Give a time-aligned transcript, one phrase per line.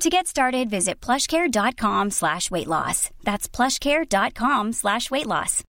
[0.00, 3.10] To get started, visit plushcare.com slash weight loss.
[3.24, 5.62] That's plushcare.com slash weight loss.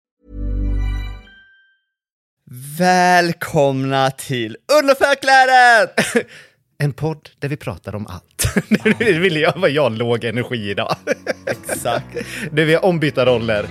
[2.79, 6.27] Välkomna till Underförklädet!
[6.79, 8.53] En podd där vi pratar om allt.
[8.99, 10.95] Nu vill jag vara jag låg energi idag.
[11.45, 12.17] Exakt.
[12.51, 13.65] Det vi har ombytta roller.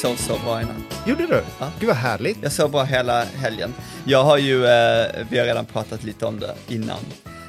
[0.00, 1.06] Sov så bra i natt.
[1.06, 1.42] Gjorde du?
[1.58, 1.70] Ja.
[1.80, 2.38] Gud vad härligt.
[2.42, 3.74] Jag sov bra hela helgen.
[4.04, 6.98] Jag har ju, eh, vi har redan pratat lite om det innan.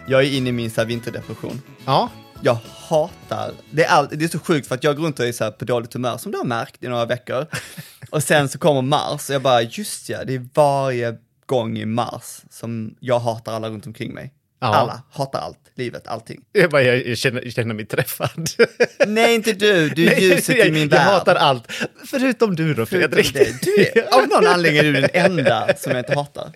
[0.08, 1.62] Jag är inne i min så här, vinterdepression.
[1.86, 2.10] Ja,
[2.42, 2.58] Jag
[2.90, 5.32] hatar, det är, all, det är så sjukt för att jag går runt och är
[5.32, 7.46] så här på dåligt humör som du har märkt i några veckor.
[8.10, 11.86] Och sen så kommer mars och jag bara, just ja, det är varje gång i
[11.86, 14.34] mars som jag hatar alla runt omkring mig.
[14.64, 14.68] Ja.
[14.68, 16.42] Alla, hatar allt, livet, allting.
[16.52, 18.50] jag, bara, jag, jag, känner, jag känner mig träffad.
[19.08, 21.00] Nej, inte du, du är Nej, ljuset jag, i min jag värld.
[21.00, 21.72] hatar allt.
[22.06, 23.32] Förutom du då Fredrik.
[23.32, 23.58] Förutom.
[23.62, 26.52] Du är, av någon anledning är du den enda som jag inte hatar.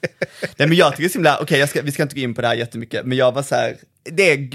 [0.58, 2.22] Nej men jag tycker det är så himla, okej jag ska, vi ska inte gå
[2.22, 3.75] in på det här jättemycket, men jag var så här,
[4.11, 4.50] det är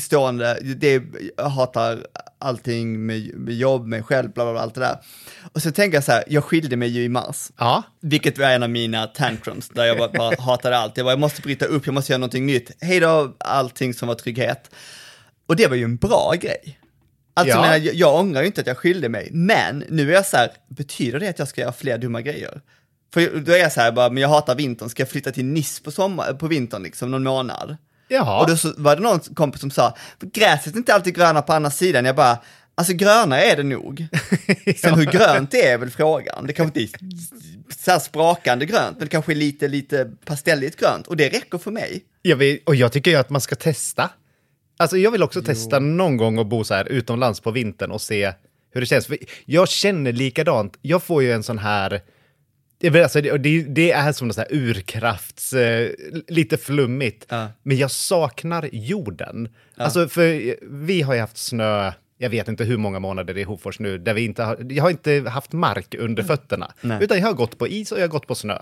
[0.00, 1.02] stående, det är,
[1.36, 2.06] jag hatar
[2.38, 4.98] allting med, med jobb, mig själv, bla, bla bla, allt det där.
[5.52, 7.50] Och så tänker jag så här, jag skilde mig ju i mars.
[7.58, 10.96] Ja, Vilket var en av mina tantrums, där jag bara, bara hatade allt.
[10.96, 12.70] Jag bara, jag måste bryta upp, jag måste göra någonting nytt.
[12.80, 14.70] Hej då, allting som var trygghet.
[15.46, 16.78] Och det var ju en bra grej.
[17.36, 17.66] Alltså, Ja.
[17.66, 20.36] jag, jag, jag ångrar ju inte att jag skilde mig, men nu är jag så
[20.36, 22.60] här, betyder det att jag ska göra fler dumma grejer?
[23.14, 25.44] För då är jag så här, bara, men jag hatar vintern, ska jag flytta till
[25.44, 27.76] Nice på, sommar, på vintern liksom, någon månad?
[28.14, 28.40] Jaha.
[28.40, 31.52] Och då så var det någon kompis som sa, gräset är inte alltid gröna på
[31.52, 32.04] andra sidan.
[32.04, 32.38] Jag bara,
[32.74, 34.06] alltså gröna är det nog.
[34.76, 36.46] Sen hur grönt det är väl frågan.
[36.46, 37.00] Det kanske inte är
[37.84, 41.06] så här sprakande grönt, men det kanske är lite, lite pastelligt grönt.
[41.06, 42.04] Och det räcker för mig.
[42.22, 44.10] Jag vill, och jag tycker ju att man ska testa.
[44.76, 48.00] Alltså jag vill också testa någon gång att bo så här utomlands på vintern och
[48.00, 48.32] se
[48.72, 49.06] hur det känns.
[49.06, 50.78] För jag känner likadant.
[50.82, 52.00] Jag får ju en sån här...
[52.84, 55.52] Jag alltså, det, det, är som något så urkrafts...
[55.52, 55.90] Eh,
[56.28, 57.26] lite flummigt.
[57.28, 57.48] Ja.
[57.62, 59.48] Men jag saknar jorden.
[59.76, 63.78] Alltså för vi har ju haft snö, jag vet inte hur många månader i Hofors
[63.78, 66.72] nu, där vi inte har, jag har inte haft mark under fötterna.
[66.80, 66.98] Nej.
[67.00, 68.58] Utan jag har gått på is och jag har gått på snö.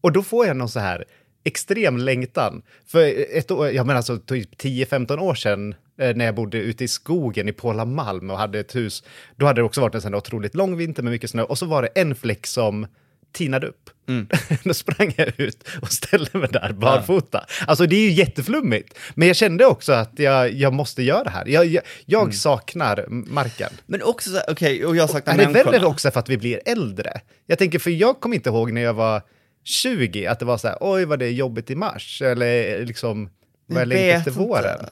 [0.00, 1.04] Och då får jag någon så här
[1.44, 2.62] extrem längtan.
[2.86, 6.84] För ett år, jag menar alltså typ 10-15 år sedan eh, när jag bodde ute
[6.84, 9.04] i skogen i Pålamalm och hade ett hus,
[9.36, 11.66] då hade det också varit en sån otroligt lång vinter med mycket snö och så
[11.66, 12.86] var det en fläck som
[13.32, 13.90] tinade upp.
[14.64, 17.46] då sprang jag ut och ställde mig där barfota.
[17.66, 18.98] Alltså det är ju jätteflummigt.
[19.14, 21.46] Men jag kände också att jag, jag måste göra det här.
[21.46, 23.70] Jag, jag, jag saknar marken.
[23.86, 25.70] Men också okej, och jag saknar Är det människorna.
[25.70, 27.20] väl också för att vi blir äldre?
[27.46, 29.22] Jag tänker, för jag kommer inte ihåg när jag var
[29.64, 33.30] 20, att det var så här, oj vad det är jobbigt i mars, eller liksom,
[33.66, 34.86] vad jag längtar efter våren.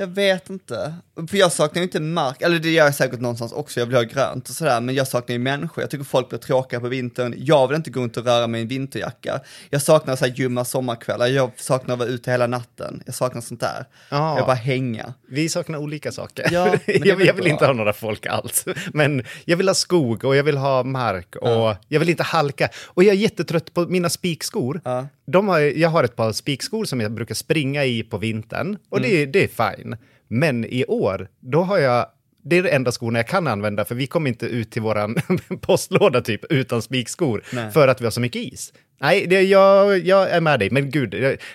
[0.00, 0.94] Jag vet inte.
[1.30, 3.96] För jag saknar ju inte mark, eller det gör jag säkert någonstans också, jag vill
[3.96, 5.82] ha grönt och sådär, men jag saknar ju människor.
[5.82, 7.34] Jag tycker folk blir tråkiga på vintern.
[7.36, 9.40] Jag vill inte gå runt och röra mig i en vinterjacka.
[9.70, 13.02] Jag saknar så här ljumma sommarkvällar, jag saknar att vara ute hela natten.
[13.06, 13.84] Jag saknar sånt där.
[14.10, 14.36] Ja.
[14.38, 15.14] Jag bara hänga.
[15.28, 16.48] Vi saknar olika saker.
[16.50, 18.64] Ja, det jag, jag vill inte ha några folk alls.
[18.92, 22.68] Men jag vill ha skog och jag vill ha mark och jag vill inte halka.
[22.86, 24.80] Och jag är jättetrött på mina spikskor.
[24.84, 25.06] Ja.
[25.26, 29.00] De har, jag har ett par spikskor som jag brukar springa i på vintern och
[29.00, 29.32] det, Mm.
[29.32, 29.87] det är fine.
[30.28, 32.06] Men i år, då har jag
[32.42, 35.16] det är de enda skorna jag kan använda, för vi kommer inte ut till våran
[35.60, 37.70] postlåda typ utan spikskor, Nej.
[37.70, 38.72] för att vi har så mycket is.
[39.00, 41.10] Nej, det, jag, jag är med dig, men gud,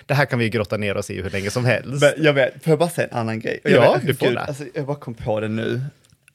[0.06, 2.02] det- här kan vi grotta ner oss i hur länge som helst.
[2.02, 3.60] Men jag vet, får jag bara säga en annan grej?
[3.62, 4.40] Jag Ja, vet, du får gud, det.
[4.40, 5.80] Alltså, jag bara kom på det nu.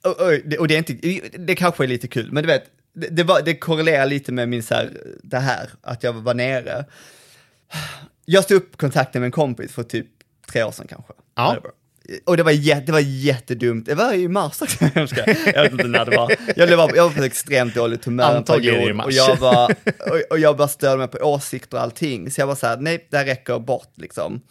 [0.04, 2.64] Och, och, det- och det är inte, det kanske är lite kul, men du vet,
[2.94, 4.90] det, det, var, det korrelerar lite med min så här,
[5.24, 6.86] det här, att jag var nere.
[8.26, 10.08] Jag stod upp kontakten med en kompis för typ
[10.52, 11.14] tre år sedan kanske.
[11.36, 11.44] Ja.
[11.44, 11.72] Whatever.
[12.26, 13.86] Och det var, jä, det var jättedumt.
[13.86, 14.86] Det var i mars också.
[15.54, 16.36] Jag vet inte när det var.
[16.56, 19.06] Jag var, jag var på extremt dåligt humör en Antagligen i mars.
[19.06, 22.32] och jag bara, och, och jag bara störde mig på åsikter och allting.
[22.32, 24.42] Så jag var så här, nej, det här räcker bort liksom.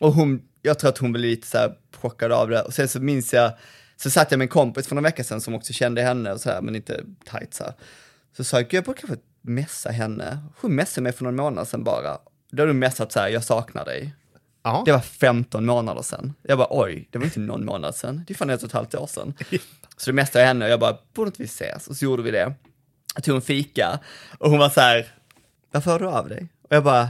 [0.00, 2.62] Och hon, jag tror att hon blev lite så här chockad av det.
[2.62, 3.52] Och sen så minns jag,
[3.96, 6.40] så satt jag med en kompis för några veckor sedan som också kände henne och
[6.40, 7.00] så här, men inte
[7.30, 7.72] tight så här.
[8.36, 10.38] Så sa jag, "Gud, jag borde kanske messa henne.
[10.60, 12.18] Hon messade mig för någon månad sedan bara.
[12.52, 14.14] Då har du messat så här, jag saknar dig.
[14.62, 14.82] Ja.
[14.84, 16.34] Det var 15 månader sedan.
[16.42, 18.24] Jag bara oj, det var inte någon månad sedan.
[18.26, 19.34] Det är fan ett och ett halvt år sedan.
[19.96, 21.86] Så det mesta jag henne och jag bara, borde inte vi ses?
[21.86, 22.54] Och så gjorde vi det.
[23.14, 23.98] Jag tog en fika
[24.38, 25.06] och hon var så här,
[25.70, 26.48] varför hör du av dig?
[26.62, 27.08] Och jag bara,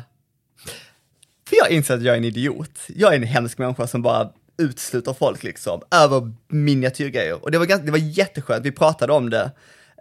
[1.48, 2.78] för jag inser att jag är en idiot.
[2.88, 7.44] Jag är en hemsk människa som bara utesluter folk liksom, över miniatyrgrejer.
[7.44, 9.50] Och det var, ganska, det var jätteskönt, vi pratade om det.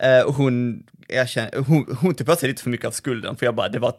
[0.01, 3.45] Eh, och hon, erkände, hon, hon tog på sig lite för mycket av skulden, för
[3.45, 3.93] jag bara, det var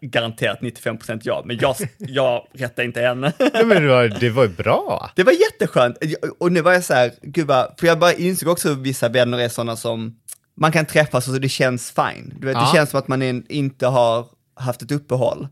[0.00, 3.32] garanterat 95% ja, men jag, jag rättade inte henne.
[3.38, 5.10] Ja, men det var, det var bra.
[5.16, 5.96] Det var jätteskönt.
[6.38, 9.08] Och nu var jag så här, gud vad, för jag bara insåg också att vissa
[9.08, 10.16] vänner är sådana som
[10.56, 12.34] man kan träffas och så det känns fine.
[12.40, 12.60] Du vet, Ja.
[12.60, 15.48] det känns som att man in, inte har haft ett uppehåll.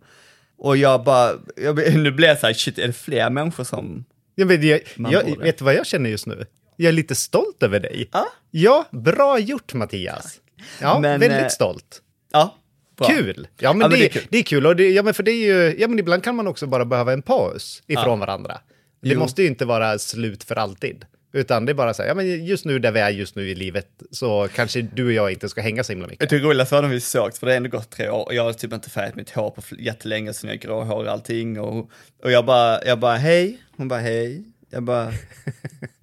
[0.58, 4.04] Och jag bara, jag, nu blev jag så här, shit, är det fler människor som...
[4.34, 6.44] Ja, men jag, jag, vet du vad jag känner just nu?
[6.76, 8.08] Jag är lite stolt över dig.
[8.12, 8.26] Ja.
[8.50, 10.40] Ja, bra gjort Mattias.
[10.80, 12.02] Ja, Men, väldigt eh, stolt.
[12.32, 12.54] Ja,
[12.96, 13.06] bra.
[13.08, 13.48] Kul!
[13.58, 14.22] Ja, men, Ja, men det, det är kul.
[14.30, 14.66] det är kul.
[14.66, 16.84] Och det, ja, men för det är ju, ja, men ibland kan man också bara
[16.84, 18.60] behöva en paus ifrån varandra.
[19.02, 19.18] Det Jo.
[19.18, 21.04] måste ju inte vara slut för alltid.
[21.34, 23.48] Utan det är bara så här, ja, men just nu där vi är just nu
[23.50, 26.30] i livet så kanske du och jag inte ska hänga så himla Jag mycket.
[26.30, 28.44] tycker roligast var när vi sågs, för det har ändå gått tre år och jag
[28.44, 31.90] har typ inte färgat mitt hår på jättelänge sen jag är gråhårig och allting och,
[32.22, 35.12] och jag bara, jag bara hej, hon bara hej, jag bara,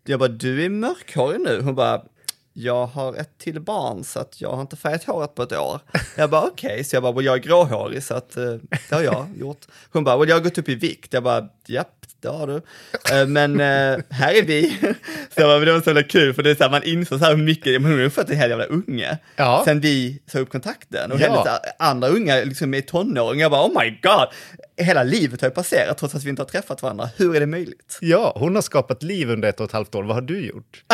[0.05, 2.01] jag bara du är mörkhårig nu, hon bara
[2.53, 5.79] jag har ett till barn så att jag har inte färgat håret på ett år.
[6.17, 8.53] Jag bara okej, så jag bara, "Well, jag är gråhårig så att eh,
[8.89, 9.65] det har jag gjort.
[9.91, 12.55] Hon bara, "Well, jag har gått upp i vikt, jag bara japp, det har du.
[13.15, 14.77] Eh, Men eh, här är vi.
[15.35, 16.83] Så jag bara, "Men det var så jävla kul för det är så här, man
[16.83, 19.17] inser så här hur mycket, men hon har fått en hel jävla unge.
[19.35, 19.61] Ja.
[19.65, 21.27] Sen vi sa upp kontakten och Ja.
[21.27, 24.27] hennes andra unga liksom är tonåringar, jag bara oh my god,
[24.83, 27.45] hela livet har ju passerat trots att vi inte har träffat varandra, hur är det
[27.45, 27.97] möjligt?
[28.01, 30.03] Ja, hon har skapat liv under ett och ett halvt år.
[30.03, 30.83] Vad har du gjort?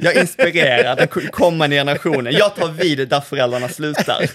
[0.00, 4.30] Jag inspirerar den kommande generationen, jag tar vid där föräldrarna slutar.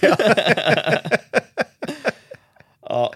[2.82, 3.12] ja.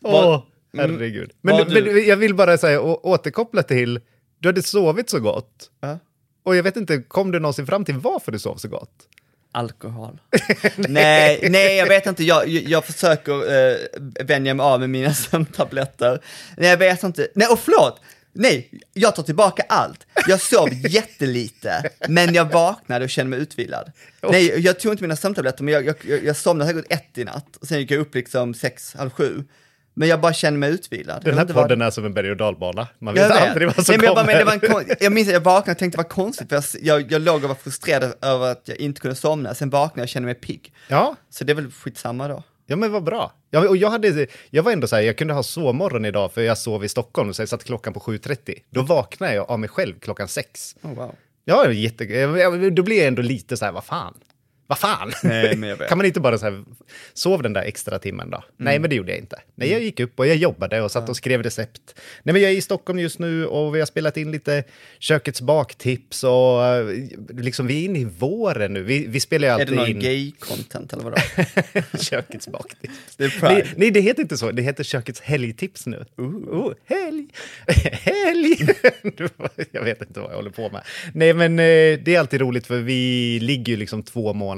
[0.00, 0.42] Vad- Åh,
[0.76, 1.30] herregud.
[1.40, 4.00] Men, vad du- men jag vill bara säga, å, återkoppla till,
[4.38, 5.70] du hade sovit så gott.
[5.80, 5.98] Ja.
[6.42, 8.92] Och jag vet inte, kom du någonsin fram till varför du sov så gott?
[9.54, 10.20] Alkohol.
[10.76, 12.24] nej, nej, jag vet inte.
[12.24, 13.76] Jag, jag, försöker uh,
[14.24, 16.20] vänja mig av med mina sömntabletter.
[16.56, 17.28] Nej, jag vet inte.
[17.34, 18.00] Nej, och förlåt!
[18.32, 20.06] Nej, jag tar tillbaka allt.
[20.28, 23.92] Jag sov jättelite, men jag vaknade och kände mig utvilad.
[24.22, 27.24] Nej, jag tog inte mina sömntabletter, men jag, jag, jag, jag somnade säkert ett i
[27.24, 27.56] natt.
[27.60, 29.44] Och sen gick jag upp liksom sex, halv sju.
[29.94, 31.22] Men jag bara kände mig utvilad.
[31.24, 32.88] Den Jag här vad- podden är som en berg och dalbana.
[32.98, 33.48] Man jag vet vet.
[33.48, 34.44] aldrig vad som Nej, men jag, bara, kommer.
[34.44, 36.64] men det var en, jag minns att jag vaknade och tänkte var konstigt, för jag,
[36.82, 39.54] jag, jag låg och var frustrerad över att jag inte kunde somna.
[39.54, 40.72] Sen vaknade jag och kände mig pigg.
[40.88, 42.42] Ja, Så det är väl skitsamma då.
[42.66, 43.32] ja men vad bra.
[43.50, 46.42] Ja, och jag, hade, jag var ändå så här, jag kunde ha sovmorgon idag för
[46.42, 48.54] jag sov i Stockholm så jag satte klockan på 7.30.
[48.70, 50.76] Då vaknade jag av mig själv klockan 6.
[50.82, 51.14] Oh, wow.
[51.44, 54.14] Ja, var jätte, jag- då blir jag ändå lite så här, vad fan?
[54.66, 55.12] Vad fan?
[55.22, 56.64] Nej, kan man inte bara så här,
[57.12, 58.44] sov den där extra timmen då?
[58.56, 59.40] Nej, men det gjorde jag inte.
[59.54, 61.94] Nej, jag gick upp och jag jobbade och satt och skrev recept.
[62.22, 64.64] Nej, men jag är i Stockholm just nu och vi har spelat in lite
[64.98, 66.86] kökets baktips och eh,
[67.28, 68.82] liksom vi är inne i våren nu.
[68.82, 71.16] Vi, vi spelar ju Är det alltid någon in gay-content eller vadå?
[71.98, 73.16] kökets baktips.
[73.16, 73.54] Det är Pride.
[73.54, 74.50] Nej, nej, det heter inte så.
[74.50, 76.04] Det heter kökets helgtips nu.
[76.16, 77.26] Oh, helg!
[77.92, 78.56] helg!
[79.70, 80.82] jag vet inte vad jag håller på med.
[81.12, 84.53] Nej, men eh, det är alltid roligt för vi ligger ju liksom två månader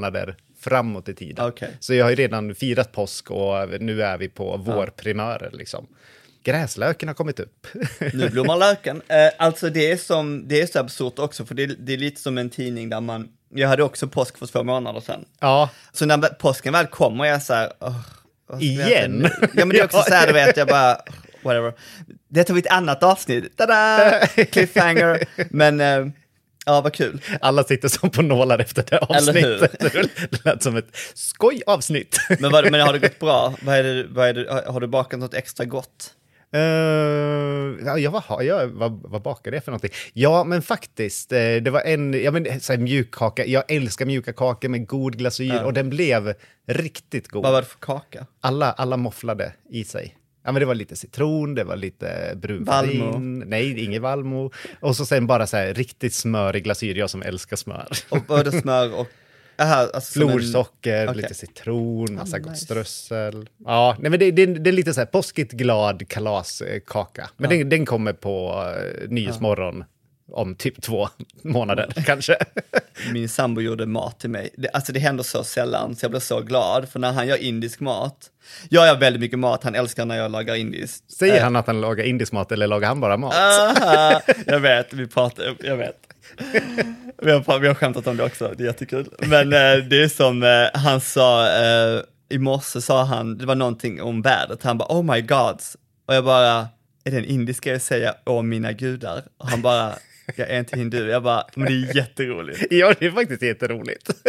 [0.60, 1.46] framåt i tiden.
[1.46, 1.70] Okej.
[1.80, 5.86] Så jag har ju redan firat påsk och nu är vi på vårprimörer liksom.
[6.44, 7.66] Gräslöken har kommit upp.
[8.12, 9.02] Nu blommar löken.
[9.08, 11.96] Eh, alltså det är, som, det är så absurt också, för det är, det är
[11.98, 15.24] lite som en tidning där man, jag hade också påsk för två månader sedan.
[15.40, 18.00] ja, Så när påsken väl kommer, jag så här, "Åh,
[18.46, 19.24] vad ska jag Igen?
[19.24, 20.96] äta nu?" Ja men det är också så här, du vet, jag bara,
[21.42, 21.72] whatever.
[22.28, 24.10] Det tar vi ett annat avsnitt, tada!
[24.52, 25.24] Cliffhanger.
[25.50, 26.06] Men, eh,
[26.66, 27.20] ja vad kul.
[27.40, 29.80] alla sitter som på nålar efter det avsnittet.
[30.30, 32.18] det lät som ett skoj-avsnitt.
[32.40, 33.54] Men, vad, men har det gått bra?
[33.62, 36.12] Vad är det, vad är det, har- du bakat något extra gott?
[36.56, 36.60] Uh,
[37.86, 39.90] ja, jag, vad, jag, vad, vad bakade jag för någonting?
[40.12, 43.46] Ja, men faktiskt, eh, det var en ja, men, så här, mjukkaka.
[43.46, 46.34] Jag älskar mjuka kakor med god glasyr och den blev
[46.66, 47.42] riktigt god.
[47.42, 48.26] Vad var det för kaka?
[48.40, 50.16] Alla, alla mofflade i sig.
[50.46, 52.38] Ja, men det var lite citron, det var lite.
[52.60, 53.18] Valmo.
[53.46, 54.50] Nej, ingen valmo.
[54.80, 57.88] Och så sen bara så här riktigt smörig glasyr, jag som älskar smör.
[58.28, 59.06] Och det smör och
[59.58, 61.16] Aha, alltså som en- Florsocker, Okej.
[61.16, 62.64] lite citron, massa Ah, gott nice.
[62.64, 63.48] strössel.
[63.64, 67.30] Ja, nej, men det, det, det är lite så här påskigt glad kalaskaka.
[67.36, 68.64] Men den, den kommer på
[69.04, 69.84] uh, Nyhetsmorgon
[70.32, 71.08] om typ två
[71.42, 72.36] månader kanske.
[73.12, 74.50] Min sambo gjorde mat till mig.
[74.56, 76.88] Det, alltså det händer så sällan, så jag blir så glad.
[76.88, 78.30] För när han gör indisk mat,
[78.68, 81.10] jag gör väldigt mycket mat, han älskar när jag lagar indiskt.
[81.12, 83.34] Säger Eh, han att han lagar indisk mat eller lagar han bara mat?
[83.34, 85.96] Aha, jag vet, vi pratar, jag vet.
[87.22, 89.08] Vi har, vi har skämtat om det också, det är jättekul.
[89.18, 93.54] Men eh, det är som eh, han sa, eh, i morse sa han, det var
[93.54, 95.76] någonting om vädret, han bara oh my gods.
[96.08, 96.68] Och jag bara,
[97.04, 99.22] är det en indisk grej att säga åh mina gudar?
[99.38, 99.94] Och han bara,
[100.34, 101.08] jag är inte hindu.
[101.10, 102.66] Jag bara, men det är jätteroligt.
[102.70, 104.10] Ja, det är faktiskt jätteroligt.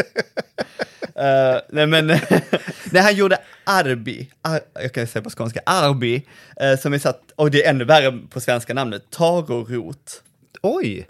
[1.16, 2.08] Eh, nej men,
[2.92, 6.28] när han gjorde arbi, ar, jag kan säga på skånska, arbi,
[6.62, 10.24] eh, som är satt, och det är ännu värre på svenska namnet, tarorot.
[10.62, 11.08] Oj!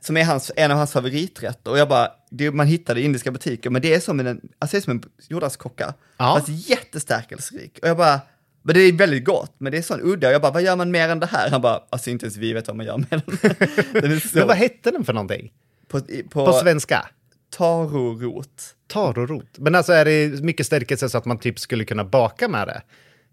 [0.00, 1.70] som är hans, en av hans favoriträtter.
[1.70, 4.40] Och jag bara, det, man hittar det i indiska butiker, men det är som en,
[4.58, 6.36] alltså det är som en jordärtskocka, Ja.
[6.38, 7.78] fast jättestärkelserik.
[7.82, 8.20] Och jag bara,
[8.64, 10.32] men det är väldigt gott, men det är sån udda.
[10.32, 11.50] Jag bara, vad gör man mer än det här?
[11.50, 13.22] Han bara, alltså inte ens vi vet vad man gör med den.
[13.92, 15.52] den är så, Men vad hette den för någonting?
[15.88, 17.08] på, på, På svenska?
[17.56, 18.74] tarorot.
[18.88, 19.58] Tarorot.
[19.58, 22.82] Men alltså är det mycket stärkelse så att man typ skulle kunna baka med det?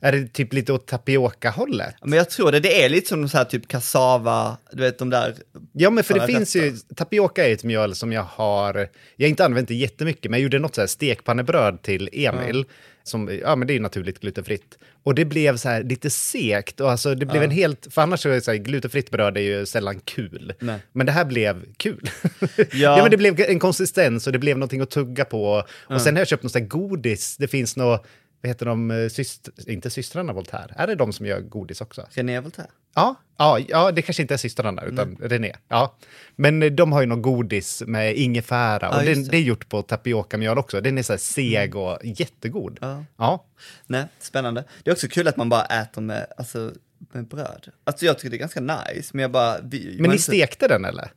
[0.04, 1.96] Är det typ lite åt tapioca-hållet?
[2.02, 5.10] Men jag tror det, det är lite som så här typ kassava, du vet de
[5.10, 5.36] där,
[5.72, 9.30] Ja, men för det finns ju, tapioca är ett mjöl som jag har, jag har
[9.30, 12.66] inte använt det jättemycket, men jag gjorde något så här stekpannebröd till Emil,
[13.04, 14.78] som, ja men det är ju naturligt glutenfritt.
[15.04, 18.20] Och det blev så här lite sekt, och alltså det blev en helt, för annars
[18.20, 20.54] så är så här, glutenfritt bröd är ju sällan kul.
[20.60, 20.80] Nej.
[20.92, 22.10] Men det här blev kul.
[22.58, 22.68] Ja.
[22.74, 23.02] Ja.
[23.02, 25.64] men det blev en konsistens och det blev någonting att tugga på.
[25.84, 28.06] Och sen har jag köpt något så här godis, det finns något,
[28.42, 32.08] vad heter de, eh, syst, inte systrarna Voltaire, är det de som gör godis också?
[32.10, 32.70] René Voltaire.
[32.96, 35.54] Ja, ja, ja, det kanske inte är systrarna utan René.
[35.68, 35.96] Ja.
[36.36, 39.30] Men eh, de har ju någon godis med ingefära och Ja, just den, det.
[39.32, 40.82] det är gjort på tapiokamjöl också.
[40.82, 42.78] Den är så här seg och jättegod.
[42.82, 43.06] Ja.
[43.18, 43.46] Ja.
[43.88, 44.64] Nej, spännande.
[44.84, 47.68] Det är också kul att man bara äter med, alltså, med bröd.
[47.84, 49.58] Alltså jag tycker det är ganska nice, men jag bara...
[49.64, 51.12] Vi, Men ni inte- stekte den eller?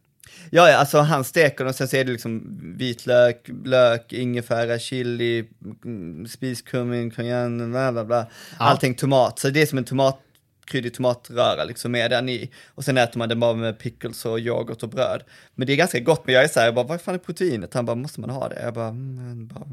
[0.51, 5.49] Ja, ja, alltså han steker och sen så är det liksom vitlök, lök, ingefära, chili,
[5.85, 8.27] mm, spiskummin, cayenne, bla bla bla.
[8.59, 10.21] Allting tomat, så det är som en tomat,
[10.65, 12.51] kryddig tomatröra liksom med den i.
[12.67, 15.23] Och sen äter man den bara med pickles och yoghurt och bröd.
[15.55, 17.19] Men det är ganska gott, men jag är så här, jag bara, vad fan är
[17.19, 17.75] proteinet?
[17.75, 18.63] Han bara, måste man ha det?
[18.63, 19.67] Jag bara, mm, bara,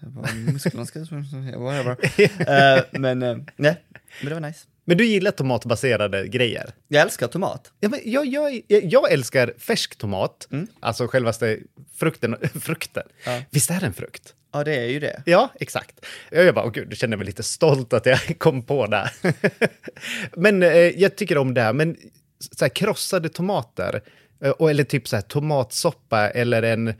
[0.00, 0.98] jag bara musklerna ska,
[1.56, 1.96] whatever.
[2.78, 3.82] Eh, men, eh, nej,
[4.20, 4.66] men det var nice.
[4.88, 6.70] Men du gillar tomatbaserade grejer?
[6.88, 7.72] Jag älskar tomat.
[7.80, 10.66] Ja, men jag, jag, jag, älskar färsk tomat, Mm.
[10.80, 11.58] alltså självaste
[11.96, 12.36] frukten.
[12.60, 13.02] frukten.
[13.24, 13.42] Ja.
[13.50, 14.34] Visst är det en frukt?
[14.52, 15.22] Ja, det är ju det.
[15.26, 16.06] Ja, exakt.
[16.30, 19.10] Jag bara, åh gud, känner mig lite stolt att jag kom på det.
[20.36, 21.96] men eh, jag tycker om det, här, men
[22.38, 24.00] så här, krossade tomater,
[24.42, 26.94] eh, och, eller typ så här, tomatsoppa eller en...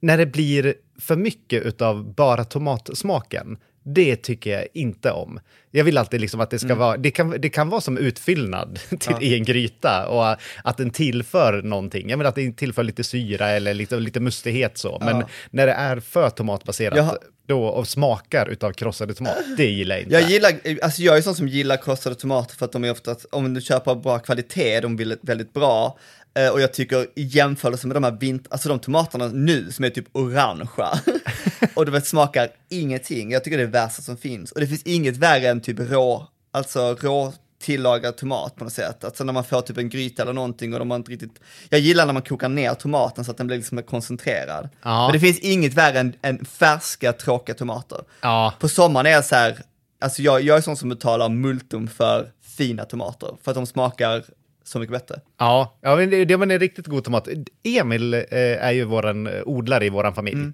[0.00, 5.40] När det blir för mycket av bara tomatsmaken, det tycker jag inte om.
[5.70, 8.78] Jag vill alltid liksom att det ska vara, det kan, det kan vara som utfyllnad
[9.00, 12.10] till, i en gryta och att den tillför någonting.
[12.10, 15.28] Jag menar att den tillför lite syra eller lite, lite mustighet så, men Ja.
[15.50, 20.02] när det är för tomatbaserat Jag då, och smakar utav krossade tomat, det gillar jag
[20.02, 20.14] inte.
[20.14, 23.16] Jag gillar, alltså jag är sån som gillar krossade tomater för att de är ofta,
[23.30, 25.98] om du köper bra kvalitet, de är väldigt bra.
[26.34, 29.84] Eh, Och jag tycker i jämförelse med de här vint, alltså de tomaterna nu som
[29.84, 30.98] är typ orangea
[31.74, 33.30] och du vet smakar ingenting.
[33.30, 34.52] Jag tycker det är det värsta som finns.
[34.52, 39.04] Och det finns inget värre än typ rå, alltså rå tillagad tomat på något sätt.
[39.04, 41.80] Alltså när man får typ en gryta eller någonting och de har inte riktigt, jag
[41.80, 44.68] gillar när man kokar ner tomaten så att den blir liksom koncentrerad.
[44.82, 45.06] Ja.
[45.06, 47.98] Men det finns inget värre än, än färska tråkiga tomater.
[48.20, 49.58] Ja, På sommaren är jag så här,
[50.00, 54.24] alltså jag, jag är sån som betalar multum för fina tomater, för att de smakar
[54.64, 55.20] så mycket bättre.
[55.38, 57.28] ja, ja men det, det var en riktigt god tomat.
[57.62, 60.40] Emil eh, är ju våran eh, odlare i våran familj.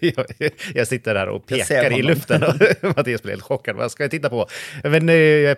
[0.00, 1.66] Är jag, jag sitter där och Mm.
[1.66, 2.54] Pekar i luften och
[2.96, 3.76] Mattias blir helt chockad.
[3.76, 4.46] Vad ska jag titta på?
[4.82, 5.56] Men, eh,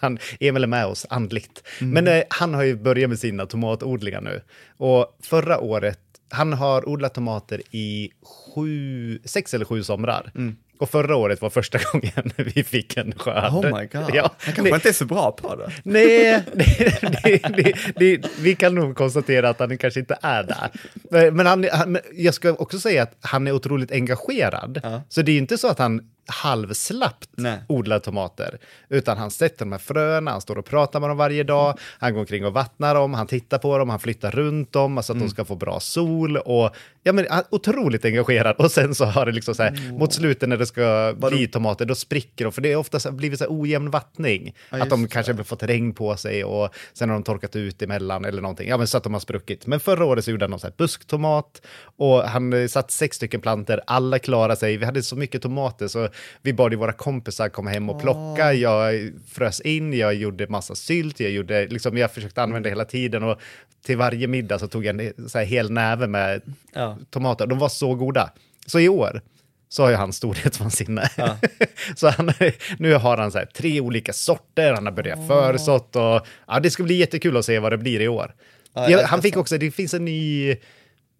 [0.00, 1.64] han, Emil är med oss andligt.
[1.80, 1.94] Mm.
[1.94, 4.40] Men eh, han har ju börjat med sina tomatodlingar nu.
[4.76, 5.98] Och förra året,
[6.30, 8.10] han har odlat tomater i
[8.54, 10.32] sju, sex eller sju somrar.
[10.34, 10.56] Mm.
[10.80, 13.52] Och förra året var första gången vi fick en skörd.
[13.52, 15.72] Oh my god, Ja, han kanske inte är så bra på det.
[15.82, 21.30] Nej, det, det, det, vi kan nog konstatera att han kanske inte är där.
[21.30, 24.80] Men han, han, jag ska också säga att han är otroligt engagerad.
[24.82, 25.02] Ja.
[25.08, 27.58] Så det är ju inte så att han halvslappt Nej.
[27.66, 28.58] odlar tomater.
[28.88, 32.12] Utan han sätter de här fröna, han står och pratar med dem varje dag, han
[32.12, 35.18] går omkring och vattnar dem, han tittar på dem, han flyttar runt dem så att
[35.18, 36.70] de ska få bra sol och
[37.02, 38.56] ja, men, otroligt engagerad.
[38.56, 41.84] Och sen så har det liksom så här, mot slutet när det ska bli tomater,
[41.84, 44.54] då spricker de, för det är ofta så blivit så här ojämn vattning.
[44.70, 47.82] Ja, att de kanske har fått regn på sig och sen har de torkat ut
[47.82, 48.68] emellan eller någonting.
[48.68, 49.66] Ja, men så att de har spruckit.
[49.66, 51.62] Men förra året så gjorde han någon så här busktomat
[51.96, 54.76] och han eh, satt sex stycken planter, alla klarade sig.
[54.76, 56.08] Vi hade så mycket tomater så
[56.42, 58.52] vi bad ju våra kompisar komma hem och plocka.
[58.52, 62.84] Jag frös in, jag gjorde massa sylt, jag, gjorde, liksom, jag försökte använda det hela
[62.84, 63.40] tiden och
[63.86, 66.98] till varje middag så tog jag en så här hel näve med Ja.
[67.10, 67.46] tomater.
[67.46, 68.30] De var så goda.
[68.66, 69.20] Så i år
[69.68, 71.10] så har ju han storhetsvansinne.
[71.16, 71.36] Ja.
[71.96, 72.32] så han,
[72.78, 76.70] nu har han så här, tre olika sorter, han har börjat försått och ja, det
[76.70, 78.34] ska bli jättekul att se vad det blir i år.
[78.74, 80.56] Ja, han fick också, det finns en ny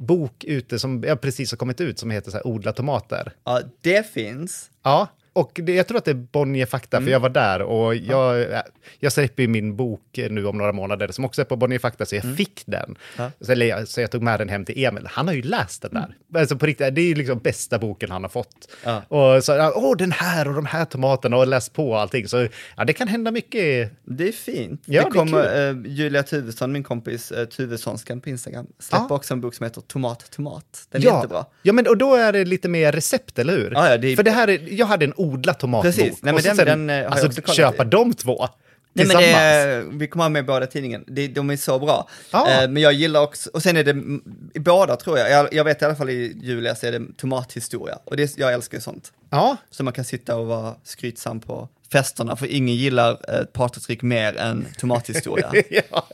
[0.00, 3.32] bok ute som ja, precis har kommit ut som heter så här, Odla tomater.
[3.44, 4.70] ja, det finns.
[4.82, 7.06] Ja, och det, jag tror att det är Bonnier Fakta, Mm.
[7.06, 8.46] för jag var där och jag,
[8.98, 12.06] jag släpper ju min bok nu om några månader som också är på Bonnier Fakta,
[12.06, 12.36] så jag Mm.
[12.36, 12.96] fick den.
[13.40, 15.06] Så, eller, jag- så jag tog med den hem till Emil.
[15.10, 16.40] Han har ju läst den där.
[16.40, 18.68] Alltså på riktigt, det är ju liksom bästa boken han har fått.
[18.84, 19.00] Mm.
[19.10, 19.16] Ja.
[19.34, 22.28] Och så, ja, åh, den här och de här tomaterna och läst på och allting.
[22.28, 23.92] Så ja, det kan hända mycket.
[24.04, 24.82] Det är fint.
[24.86, 29.14] Ja, det kommer eh, Julia Tuvesson, min kompis uh, Tuvessonskan på Instagram, släpper Ja.
[29.16, 30.86] också en bok som heter Tomat, tomat.
[30.90, 31.16] Den är ja.
[31.16, 31.44] jättebra.
[31.62, 33.70] Ja, men och då är det lite mer recept, eller hur?
[33.74, 35.82] Ja, ja, det är- För det här är, jag hade en odla tomatbok.
[35.94, 36.10] Precis.
[36.10, 37.86] Nej, men och den- sen, den, eh, har jag alltså, också kollat köpa i.
[37.86, 38.48] de två
[38.92, 41.04] Nej, men det, vi kommer ha med båda tidningen.
[41.06, 42.08] Det, de är så bra.
[42.30, 42.50] Ja.
[42.50, 43.96] Eh, men jag gillar också, och sen är det
[44.54, 47.00] i båda tror jag, jag, jag vet i alla fall i Julia så är det
[47.16, 47.98] tomathistoria.
[48.04, 49.12] Och det, jag älskar sånt.
[49.30, 54.02] Ja, Så man kan sitta och vara skrytsam på festerna, för ingen gillar ett partytrick
[54.02, 55.52] mer än tomathistoria.
[55.70, 56.08] ja.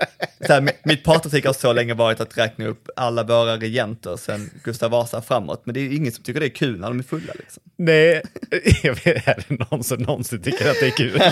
[0.46, 4.16] Så här, mi- mitt partytrick har så länge varit att räkna upp alla våra regenter
[4.16, 6.98] sen Gustav Vasa framåt, men det är ingen som tycker det är kul när de
[6.98, 7.32] är fulla.
[7.38, 7.62] Liksom.
[7.76, 8.22] Nej,
[8.82, 11.18] jag vet, är det någon som någonsin tycker att det är kul?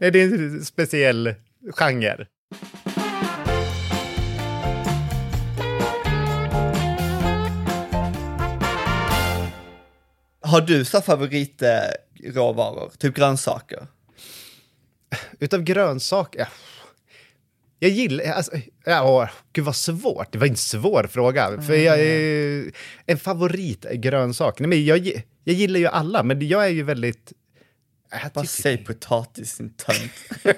[0.00, 1.34] nej, det är en speciell
[1.74, 2.26] genre.
[10.48, 13.86] Har du så favoritråvaror, typ grönsaker?
[15.38, 16.38] Utav grönsaker...
[16.40, 16.46] ja.
[17.80, 18.24] Jag gillar...
[18.24, 18.52] Alltså,
[18.84, 20.32] ja, gud vad svårt.
[20.32, 21.62] Det var en svår fråga.
[21.62, 22.70] För jag är
[23.06, 24.60] en favoritgrönsak.
[24.60, 25.06] Nej, men jag,
[25.44, 27.32] jag gillar ju alla, men jag är ju väldigt...
[28.10, 30.12] Jag Bara tycker- säg potatis, sin tönt.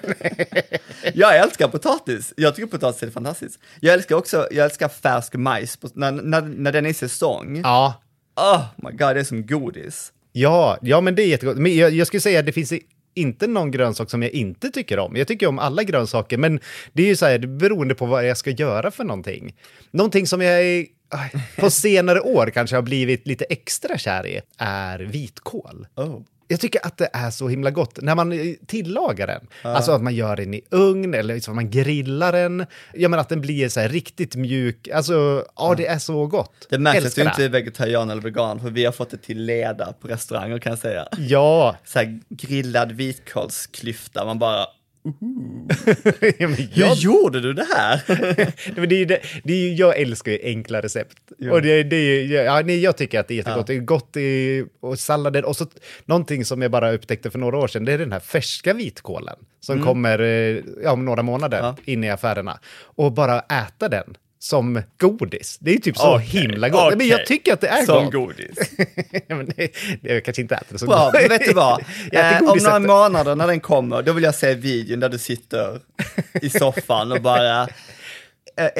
[1.13, 2.33] jag älskar potatis.
[2.37, 3.59] Jag tycker potatis är fantastiskt.
[3.79, 7.61] Jag älskar också, jag älskar färsk majs, när, när, när den är i säsong.
[7.63, 8.01] Ja,
[8.41, 10.13] Oh my god, det är som godis.
[10.31, 11.57] Ja, ja men det är jättegott.
[11.57, 12.73] Men jag, jag skulle säga att det finns
[13.13, 15.15] inte någon grönsak som jag inte tycker om.
[15.15, 16.59] Jag tycker om alla grönsaker, men
[16.93, 19.55] det är ju så här, beroende på vad jag ska göra för någonting.
[19.91, 20.85] Någonting som jag är,
[21.59, 25.87] på senare år kanske har blivit lite extra kär i är vitkål.
[25.95, 26.21] Oh.
[26.51, 29.47] Jag tycker att det är så himla gott när man eh, tillagar den.
[29.61, 32.65] Alltså att man gör den i ugn eller så man grillar den.
[32.93, 34.87] Ja, men att den blir så här riktigt mjuk.
[34.87, 36.67] Alltså, ja, det är så gott.
[36.69, 39.17] Det märks att Älskar du inte är vegetarian eller vegan, för vi har fått det
[39.17, 41.07] till leda på restauranger kan jag säga.
[41.17, 44.65] Ja, Så här grillad vitkålsklyfta, man bara,
[46.39, 48.01] Ja, men hur jag gjorde du det här?
[48.87, 51.17] Det är det, det är jag älskar ju enkla recept.
[51.51, 53.67] Och det, det är ja, nej, jag tycker att det är jättegott.
[53.67, 55.45] Det är gott i och sallader.
[55.45, 55.65] Och så
[56.05, 59.35] någonting som jag bara upptäckte för några år sedan, det är den här färska vitkålen
[59.59, 61.75] som kommer eh, ja, om några månader Ja.
[61.85, 62.59] in i affärerna.
[62.81, 65.57] Och bara äta den som godis.
[65.59, 66.87] Det är typ så Okej, himla gott.
[66.87, 68.13] Nej, Men jag tycker att det är Som gott.
[68.13, 68.57] godis.
[69.27, 71.83] Ja, men det, det, jag kanske inte äter det så Bra, men vet du vad?
[72.11, 72.87] Eh, om godis några efter.
[72.87, 75.79] månader när den kommer, då vill jag se videon där du sitter
[76.41, 77.67] i soffan och bara, eh,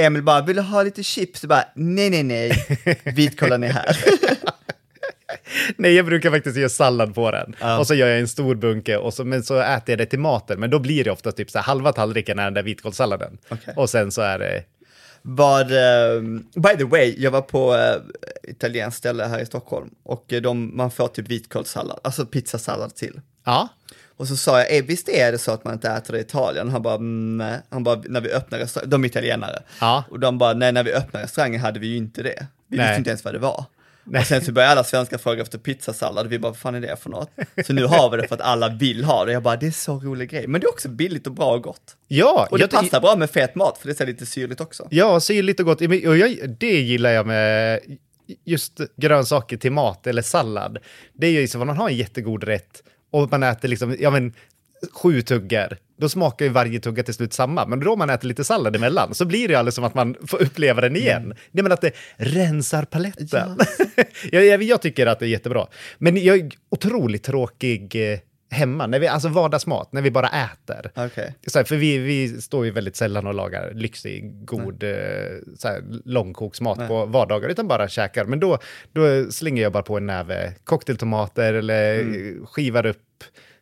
[0.05, 1.41] Emil bara, vill du ha lite chips?
[1.41, 3.97] Du bara, nej, nej, nej, vitkålen är här.
[5.77, 7.55] Nej, jag brukar faktiskt göra sallad på den.
[7.59, 7.79] Ja.
[7.79, 10.19] Och så gör jag en stor bunke och så, men så äter jag det till
[10.19, 10.59] maten.
[10.59, 13.37] Men då blir det ofta typ så här, halva tallriken är den där vitkålssalladen.
[13.49, 13.73] Okej.
[13.77, 14.63] Och sen så är det...
[15.21, 16.21] Vad, eh,
[16.55, 17.95] by the way, jag var på eh,
[18.51, 23.21] italienskt ställe här i Stockholm och eh, de, man får typ vitkålssallad, alltså pizzasallad till.
[23.45, 23.67] Ja.
[24.17, 26.69] Och så sa jag, visst är det så att man inte äter det i Italien?
[26.69, 27.59] Han bara, "Mm, nej.
[27.69, 29.63] Han bara, när vi öppnar restaurangen, de är italienare.
[29.81, 30.03] Ja.
[30.11, 32.47] Och de bara, nej, när vi öppnade restaurangen hade vi ju inte det.
[32.67, 32.85] Vi Nej.
[32.87, 33.65] visste inte ens vad det var.
[34.03, 34.21] Nej.
[34.21, 36.81] Och sen så började alla svenskar fråga efter pizzasallad och vi bara, vad fan är
[36.81, 37.29] det för något?
[37.65, 39.31] Så nu har vi det för att alla vill ha det.
[39.31, 40.47] Jag bara, det är så rolig grej.
[40.47, 41.95] Men det är också billigt och bra och gott.
[42.07, 44.87] Ja, Och det jag passar bra med fet mat, för det är lite syrligt också.
[44.91, 45.81] Ja, syrligt och gott.
[45.81, 47.79] Och jag, det gillar jag med
[48.45, 50.77] just grönsaker till mat eller sallad.
[51.13, 54.09] Det är ju så att man har en jättegod rätt och man äter liksom, ja
[54.09, 54.33] men,
[54.93, 57.65] sju tuggar, då smakar ju varje tugga till slut samma.
[57.65, 60.15] Men då man äter lite sallad emellan så blir det ju alldeles som att man
[60.27, 61.23] får uppleva den igen.
[61.23, 61.37] Mm.
[61.51, 63.57] Det menar att det rensar paletten.
[64.31, 65.67] jag, jag, jag tycker att det är jättebra.
[65.97, 68.19] Men jag är otroligt tråkig eh,
[68.51, 70.91] hemma, när vi, alltså vardagsmat, när vi bara äter.
[70.95, 71.35] Okej.
[71.47, 74.91] Så här, för vi, vi står ju väldigt sällan och lagar lyxig, god eh,
[75.57, 78.25] så här, långkoksmat på vardagar, utan bara käkar.
[78.25, 78.57] Men då,
[78.93, 82.05] då slänger jag bara på en näve cocktailtomater eller
[82.45, 82.97] skivar upp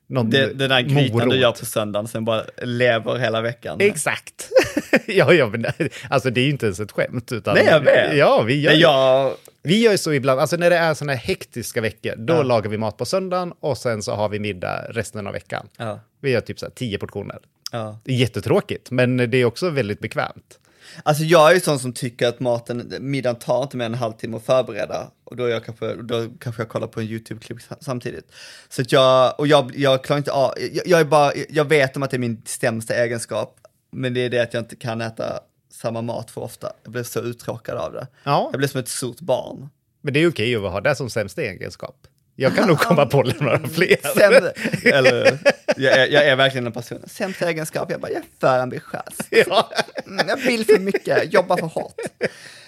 [0.09, 0.29] någon.
[0.29, 1.29] Det, den där grytan morot.
[1.31, 3.77] du gör på söndagen sen bara lever hela veckan.
[3.81, 4.49] Exakt.
[5.07, 5.65] ja, ja, men
[6.09, 7.31] alltså det är ju inte ens ett skämt.
[7.31, 8.17] Utan, Nej, jag vet.
[8.17, 11.81] Ja, vi gör, jag, vi gör så ibland, alltså när det är sådana här hektiska
[11.81, 12.43] veckor, då Ja.
[12.43, 15.67] lagar vi mat på söndagen och sen så har vi middag resten av veckan.
[15.77, 17.37] ja, Vi gör typ så här tio portioner.
[17.71, 17.99] ja.
[18.03, 20.59] Det är jättetråkigt, men det är också väldigt bekvämt.
[21.03, 23.99] Alltså jag är ju sån som tycker att maten, middagen tar inte mer än en
[23.99, 25.11] halvtimme att förbereda.
[25.23, 28.31] Och då, är jag kanske, då kanske jag kollar på en YouTube-klipp sa- samtidigt.
[28.69, 31.97] Så att jag, och jag, jag klarar inte av, jag, jag är bara, jag vet
[31.97, 33.59] om att det är min sämsta egenskap.
[33.91, 35.39] Men det är det att jag inte kan äta
[35.71, 36.73] samma mat för ofta.
[36.83, 38.07] Jag blir så uttråkad av det.
[38.23, 38.49] Ja.
[38.51, 39.69] Jag blir som ett surt barn.
[40.01, 42.07] Men det är okej att ha det som sämsta egenskap.
[42.39, 44.13] Jag kan nog komma på några fler.
[44.17, 44.51] Sämre,
[44.83, 45.39] eller,
[45.77, 47.03] jag är, jag är verkligen en person.
[47.07, 49.17] Sämsta egenskap, jag bara, jag är för ambitiös.
[49.29, 49.71] ja.
[50.05, 52.01] Mm, jag vill för mycket, jobbar för hårt.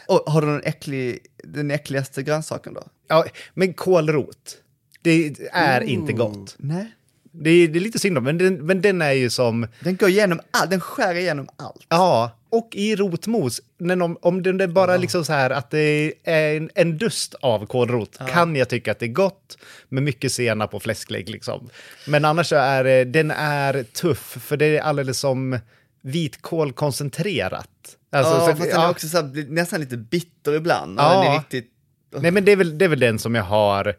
[0.07, 2.83] Och har du någon äcklig, den äckligaste grönsaken då?
[3.07, 4.57] ja, men kålrot,
[5.01, 6.55] det är inte gott.
[6.57, 6.91] Nej.
[7.31, 9.95] Det är, det är lite synd om, men den, men den är ju som, Den
[9.95, 11.85] går igenom allt, den skär igenom allt.
[11.89, 16.13] ja, och i rotmos, när om, om den är bara liksom så här att det
[16.23, 19.57] är en, en dust av kålrot, kan jag tycka att det är gott
[19.89, 21.69] med mycket senap och fläsklägg liksom.
[22.07, 25.59] Men annars så är det- den är tuff, för det är alldeles som
[26.01, 27.67] vitkål koncentrerat.
[28.11, 28.85] Alltså, ja, så- fast den ja.
[28.87, 30.99] är också så här, nästan lite bitter ibland.
[30.99, 31.21] Ja.
[31.23, 31.67] Den är riktigt,
[32.19, 33.93] Nej, men det är, väl, det är väl den som jag har, eh,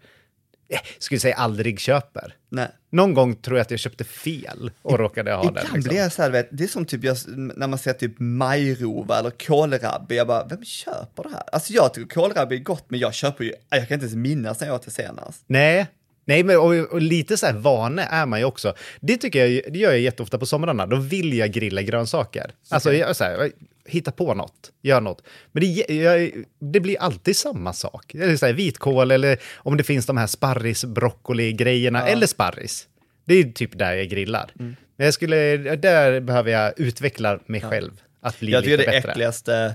[0.98, 2.34] skulle säga aldrig köper.
[2.48, 2.68] nej.
[2.90, 5.48] Någon gång tror jag att jag köpte fel och råkade ha den.
[5.48, 5.88] Ibland Liksom.
[5.88, 9.18] blir jag så här, vet, det är som typ jag, när man ser typ majrova
[9.18, 11.42] eller kålrabbi, jag bara, vem köper det här?
[11.52, 14.60] Alltså jag tycker kålrabbi är gott, men jag köper ju, jag kan inte ens minnas
[14.60, 15.44] när jag åt det senast.
[15.46, 15.86] Nej,
[16.24, 18.74] Nej, men och, och lite så här vane är man ju också.
[19.00, 20.86] Det tycker jag, det gör jag jätteofta på somrarna.
[20.86, 22.50] Då vill jag grilla grönsaker.
[22.68, 23.50] Alltså, jag, så här,
[23.86, 25.22] hitta på något, gör något.
[25.52, 28.14] Men det, jag, det blir alltid samma sak.
[28.14, 32.88] Eller så här, vitkål eller om det finns de här sparris, broccoli-grejerna, eller sparris.
[33.24, 34.50] Det är typ där jag grillar.
[34.60, 34.76] Mm.
[34.96, 37.90] Men jag skulle, där behöver jag utveckla mig själv.
[38.20, 39.10] Att bli Jag tycker lite det bättre.
[39.10, 39.74] äckligaste,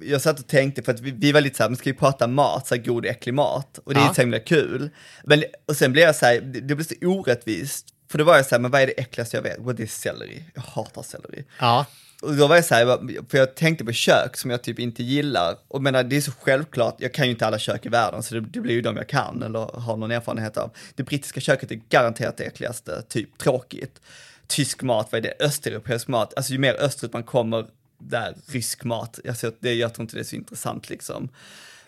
[0.00, 1.96] jag satt och tänkte, för att vi, vi var lite så här, men ska vi
[1.96, 3.78] prata mat, så här god äcklig mat?
[3.84, 4.14] Och det är Ja.
[4.14, 4.90] så himla kul.
[5.24, 7.86] Men, och sen blev jag så här, det, det blev så orättvist.
[8.10, 9.58] För då var jag så här, men vad är det äckligaste jag vet?
[9.58, 10.44] Och det är selleri.
[10.54, 11.44] Jag hatar selleri.
[11.60, 11.86] Ja,
[12.22, 12.86] Och då var jag så här,
[13.30, 15.54] för jag tänkte på kök som jag typ inte gillar.
[15.68, 18.34] Och menar, det är så självklart, jag kan ju inte alla kök i världen, så
[18.34, 20.70] det, det blir ju de jag kan eller har någon erfarenhet av.
[20.94, 24.00] Det brittiska köket är garanterat det äckligaste, typ tråkigt.
[24.48, 25.44] Tysk mat, vad är det?
[25.44, 27.66] Östeuropeisk mat, alltså ju mer österut man kommer,
[27.98, 31.28] där rysk mat, att det, jag tror inte det är så intressant liksom.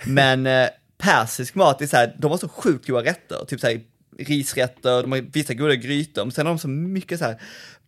[0.06, 0.68] Men eh,
[0.98, 3.80] persisk mat, är så här, de har så sjukt goda rätter, typ så här
[4.18, 7.40] risrätter, de har vissa goda grytor, men sen har de så mycket så här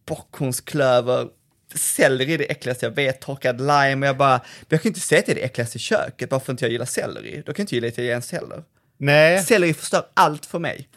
[0.05, 1.29] bockhornsklöver,
[1.75, 5.19] selleri är det äckligaste jag vet, torkad lime, och jag bara, jag kan inte säga
[5.19, 7.43] att det är det äckligaste i köket bara för att inte jag gillar selleri.
[7.47, 8.65] Då kan jag inte gilla italienskt heller.
[8.97, 9.45] nej.
[9.45, 10.89] Selleri förstör allt för mig.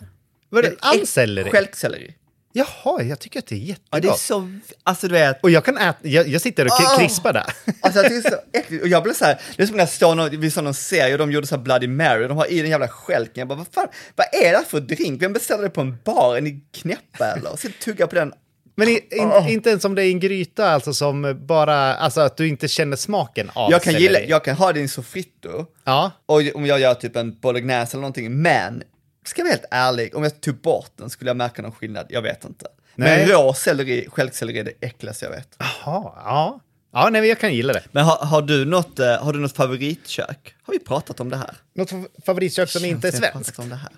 [0.49, 1.49] Var det all selleri?
[1.49, 2.15] Stjälkselleri.
[2.55, 3.87] Jaha, jag tycker att det är jättegott.
[3.91, 4.49] Ja, det är så,
[4.83, 6.99] alltså du vet, Och jag kan äta, jag, jag sitter och Åh!
[6.99, 7.53] krispar där.
[7.81, 9.75] Alltså jag tycker det är så äckligt, och jag blev så här, det är som
[9.75, 12.27] när jag står någon, vi såg någon serie och de gjorde så här Bloody Mary,
[12.27, 14.79] de har i den jävla stjälken, jag bara vad fan, vad är det här för
[14.79, 15.21] drink?
[15.21, 16.35] Vem beställer det på en bar?
[16.37, 17.51] Är ni knäppa eller?
[17.51, 18.33] Och så tugga på den.
[18.75, 19.53] Men i, in, Åh.
[19.53, 22.97] inte ens om det är en gryta, alltså som bara, alltså att du inte känner
[22.97, 26.93] smaken av Jag kan gilla, jag kan ha en sofrito, Ja, och om jag gör
[26.93, 28.83] typ en bolognese eller någonting, men
[29.25, 32.05] ska jag vara helt ärlig, om jag tog bort den skulle jag märka någon skillnad,
[32.09, 32.65] jag vet inte.
[32.95, 33.17] Nej.
[33.19, 35.55] Men rå selleri, stjälkselleri är det äckligaste jag vet.
[35.59, 36.59] jaha, ja.
[36.95, 37.83] Ja, nej, men jag kan gilla det.
[37.91, 40.55] Men har, har, du något, eh, har du något favoritkök?
[40.63, 41.55] Har vi pratat om det här?
[41.73, 43.59] Något fa- favoritkök som inte är svenskt?
[43.59, 43.91] Om det här.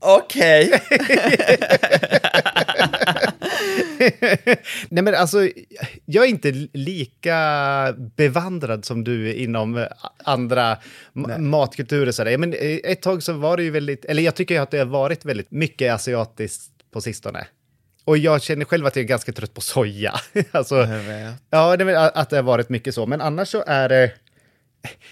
[0.00, 0.80] Okej.
[4.88, 5.48] Nej, men alltså,
[6.04, 9.86] jag är inte lika bevandrad som du inom
[10.24, 10.78] andra
[11.12, 12.12] ma- matkulturer.
[12.12, 12.38] Så där.
[12.38, 14.86] Men eh, ett tag så var det ju väldigt, eller jag tycker att det har
[14.86, 17.46] varit väldigt mycket asiatiskt på sistone.
[18.04, 20.14] Och jag känner själv att jag är ganska trött på soja.
[20.50, 20.88] alltså,
[21.50, 21.72] ja,
[22.14, 23.06] att det har varit mycket så.
[23.06, 24.12] Men annars så är det...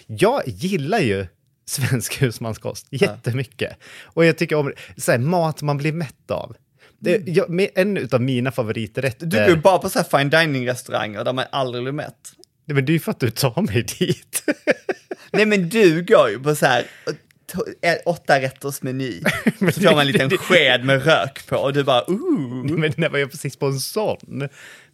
[0.07, 1.27] Jag gillar ju
[1.67, 3.77] svensk husmanskost jättemycket.
[4.03, 6.57] Och jag tycker om så här, mat man blir mätt av.
[7.05, 9.27] Det, jag, med en av mina favoriträtter...
[9.27, 12.33] Du går ju bara på så här fine dining restauranger där man aldrig blir mätt.
[12.65, 14.45] Nej, men det är ju för att du tar mig dit.
[15.33, 16.83] Nej men du går ju på så här
[17.53, 19.21] t- åtta rätters meny.
[19.59, 22.79] Så får man en liten sked med rök på och du bara ooh.
[22.79, 24.49] Men när var jag precis på en sån?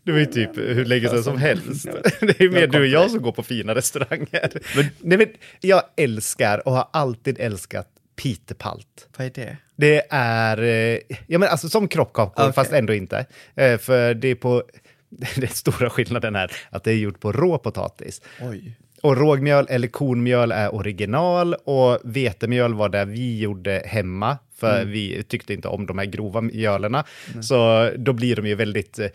[0.04, 1.84] Det var ju typ hur länge sedan som helst.
[2.20, 4.50] Det är mer du och jag som går på fina restauranger.
[5.00, 5.26] Nej, men
[5.60, 7.88] jag älskar och har alltid älskat
[8.22, 9.08] pitepalt.
[9.16, 9.56] Vad är det?
[9.76, 12.52] Det är, eh, ja men alltså som kroppkakor, Okej.
[12.52, 13.26] fast ändå inte.
[13.54, 14.62] Eh, För det är på,
[15.36, 18.22] den stora skillnaden är att det är gjort på rå potatis.
[18.42, 18.76] Oj.
[19.02, 24.38] Och rågmjöl eller kornmjöl är original och vetemjöl var det vi gjorde hemma.
[24.56, 27.04] För vi tyckte inte om de här grova mjölerna.
[27.42, 29.06] Så då blir de ju väldigt eh,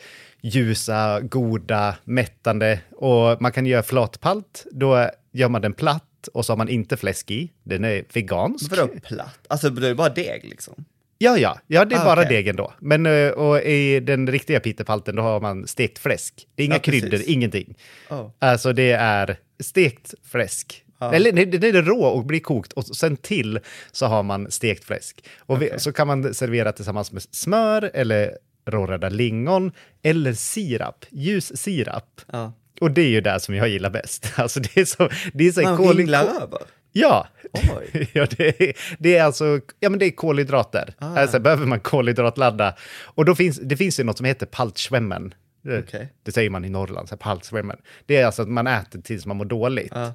[0.41, 2.79] ljusa, goda, mättande.
[2.91, 4.65] Och man kan göra flatpalt.
[4.71, 7.51] Då gör man den platt och så har man inte fläsk i.
[7.63, 8.71] Den är vegansk.
[8.71, 9.39] Vadå platt?
[9.47, 10.85] Alltså det är bara deg liksom?
[11.17, 12.35] Ja, ja, ja, det är Ah, bara okej.
[12.35, 12.73] degen då.
[12.79, 16.47] Men eh, och i den riktiga pitepalten då har man stekt fläsk.
[16.55, 17.75] Det är inga Ja, kryddor, ingenting.
[18.09, 18.29] Oh.
[18.39, 20.81] Alltså det är stekt fläsk.
[21.13, 23.59] Eller nej, det är rå och blir kokt och sen till
[23.91, 25.25] så har man stekt fläsk.
[25.39, 29.71] Och vi, så kan man servera tillsammans med smör eller råröda lingon
[30.03, 32.21] eller sirap, ljus sirap.
[32.31, 32.53] Ja.
[32.81, 34.33] Och det är ju det som jag gillar bäst.
[34.35, 35.09] Alltså det är så...
[35.33, 36.59] Det är så Man kol- ringlar över?
[36.91, 37.27] Ja.
[38.13, 40.93] Ja det, är, det är alltså ja, men det är kolhydrater.
[40.99, 41.19] Ah.
[41.19, 42.75] Alltså behöver man kolhydratladda.
[43.03, 45.33] Och då finns, det finns ju något som heter paltschwemmen.
[45.61, 46.13] Det- Okej.
[46.23, 47.77] Det säger man i Norrland, så paltschwemmen.
[48.05, 49.91] Det är alltså att man äter tills man mår dåligt.
[49.95, 50.13] Ja.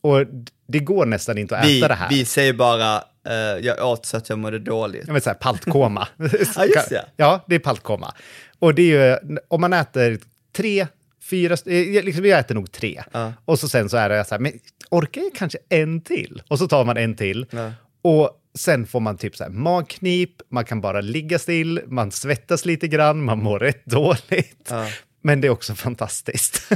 [0.00, 0.24] Och
[0.68, 2.08] det går nästan inte att Vi, äta det här.
[2.08, 2.96] vi säger bara,
[3.28, 3.34] eh,
[3.66, 5.04] jag åt så att jag mådde dåligt.
[5.06, 6.08] Ja, men så här, paltkoma.
[6.56, 7.04] Ja, just det.
[7.16, 8.14] Ja, det är paltkoma.
[8.58, 10.18] Och det är ju, om man äter
[10.56, 10.86] tre,
[11.30, 13.02] fyra, eh, liksom, jag äter nog tre.
[13.12, 13.32] Ja.
[13.44, 14.52] Och så sen så är det så här, men
[14.90, 16.42] orkar jag kanske en till?
[16.48, 17.46] Och så tar man en till.
[17.50, 17.72] Ja.
[18.02, 22.64] Och sen får man typ så här magknip, man kan bara ligga still, man svettas
[22.64, 24.68] lite grann, man mår rätt dåligt.
[24.70, 24.86] Ja.
[25.26, 26.62] Men det är också fantastiskt.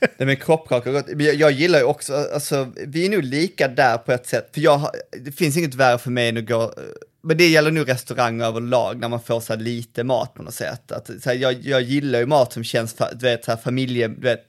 [0.00, 0.36] Nej men
[0.84, 1.06] gott.
[1.06, 4.50] Men jag, jag gillar ju också, alltså vi är nog lika där på ett sätt,
[4.54, 4.90] för jag
[5.24, 6.74] det finns inget värre för mig än att gå,
[7.22, 10.54] men det gäller nog restauranger överlag när man får så här lite mat på något
[10.54, 10.92] sätt.
[10.92, 14.08] Att, så här, jag, jag gillar ju mat som känns, du vet, så här, familje,
[14.08, 14.46] du vet,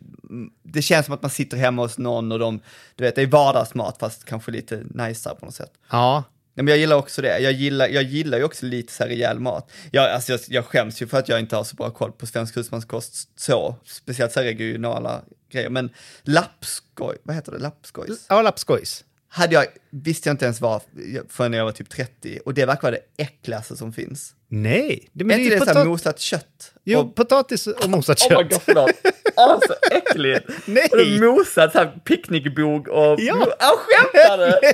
[0.63, 2.59] det känns som att man sitter hemma hos någon och de,
[2.95, 5.71] du vet, det är vardagsmat fast kanske lite najsare på något sätt.
[5.91, 6.23] ja,
[6.63, 7.39] men jag gillar också det.
[7.39, 9.71] Jag gillar, jag gillar ju också lite så här rejäl mat.
[9.91, 12.27] Jag, alltså jag, jag skäms ju för att jag inte har så bra koll på
[12.27, 15.69] svensk husmanskost så, speciellt så här regionala grejer.
[15.69, 15.89] Men
[16.23, 18.25] lappskoj, vad heter det, lappskojs?
[18.29, 19.03] ja lappskojs.
[19.31, 20.81] Hade jag, visste jag inte ens vad
[21.29, 24.35] förrän jag var typ 30 och det verkar vara det äckligaste som finns.
[24.47, 26.73] Nej, det, Men är det inte ju det så här mosat kött?
[26.83, 28.65] jo, Och, potatis och mosat oh my kött.
[28.75, 29.08] god,
[29.39, 29.63] förlåt.
[29.69, 30.49] Åh, så äckligt!
[30.65, 30.89] Nej.
[30.91, 33.19] Och det mosat så här picknickbog och...
[33.19, 33.35] Ja.
[33.35, 34.51] Åh, skämtar du?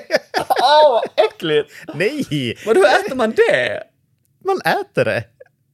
[0.61, 1.71] Åh, vad äckligt!
[1.93, 2.25] Nej,
[2.65, 3.83] hur äter man det?
[4.45, 5.23] man äter det.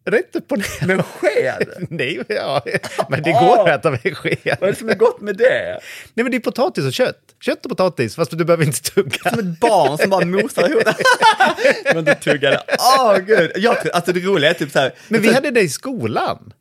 [0.05, 0.87] Rätt upp och ner.
[0.87, 1.67] Med sked?
[1.89, 2.63] Nej, ja.
[3.09, 4.37] men det går att äta med sked.
[4.59, 5.79] Vad är det som är gott med det?
[6.13, 7.17] Nej, men det är potatis och kött.
[7.39, 9.29] Kött och potatis, fast du behöver inte tugga.
[9.29, 10.95] Som ett barn som bara mosar ihop det.
[11.93, 12.63] Men du tuggade.
[12.99, 13.51] Åh gud.
[13.55, 14.93] Jag alltså det roliga är typ så här.
[15.07, 16.53] Men vi hade det i skolan.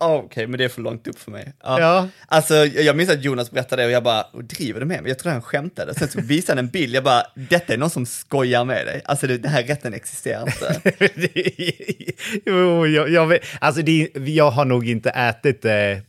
[0.00, 1.52] Oh, Okej, men det är för långt upp för mig.
[1.62, 1.80] Ja.
[1.80, 2.08] Ja.
[2.26, 5.10] Alltså, jag minns att Jonas berättade det och jag bara, "Och driver du med mig?
[5.10, 5.94] Jag tror han skämtade.
[5.94, 9.02] Sen så visade han en bild, jag bara, detta är någon som skojar med dig.
[9.04, 10.80] Alltså det, den här rätten existerar inte.
[12.46, 16.02] jo, jag, jag, vet, alltså det, jag har nog inte ätit det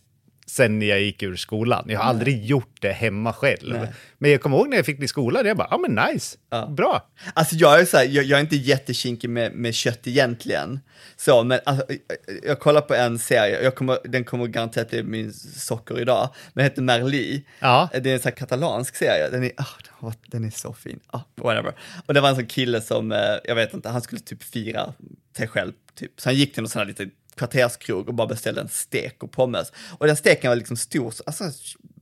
[0.49, 1.85] sen jag gick ur skolan.
[1.87, 3.77] Jag har aldrig gjort det hemma själv.
[3.79, 3.93] Nej.
[4.17, 6.37] Men jag kommer ihåg när jag fick det i skolan, jag bara, ja men nice,
[6.49, 6.67] Ja.
[6.67, 7.09] bra.
[7.33, 10.79] Alltså jag är så här, jag, jag är inte jättekinkig med, med kött egentligen.
[11.17, 15.03] Så, men alltså, jag, jag kollar på en serie, jag kommer, den kommer garanterat bli
[15.03, 17.45] min socker idag, men heter Merli.
[17.59, 17.89] Ja.
[17.93, 20.99] Det är en sån här katalansk serie, den är, ah, den är så fin.
[21.07, 21.73] Ah, whatever.
[22.05, 24.93] Och det var en sån kille som, eh, jag vet inte, han skulle typ fira
[25.37, 26.11] sig själv, typ.
[26.21, 29.31] så han gick till någon sån här liten kvarterskrog och bara beställde en stek och
[29.31, 29.71] pommes.
[29.97, 31.43] Och den steken var liksom stor, alltså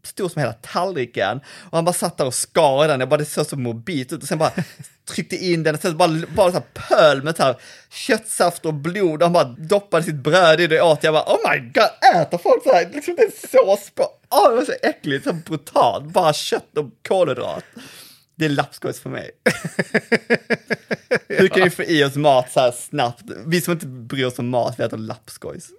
[0.04, 1.38] stor som hela tallriken.
[1.38, 4.14] Och han bara satt där och skar i den, jag bara det såg så mobilt
[4.14, 4.52] ut och sen bara
[5.10, 7.56] tryckte in den och sen bara, bara så här pöl med så här
[7.90, 11.04] köttsaft och blod och han bara doppade sitt bröd i det och åt.
[11.04, 12.90] Jag bara oh my god, äter folk så här?
[12.94, 16.86] Liksom det är sås på, åh det var så äckligt, så brutalt, bara kött och
[17.08, 17.64] kolhydrat.
[18.40, 19.32] Det är lappskojs för mig.
[21.28, 23.24] Hur kan vi få i oss mat så här snabbt?
[23.46, 25.70] Vi som inte bryr oss om mat, vi äter lappskojs.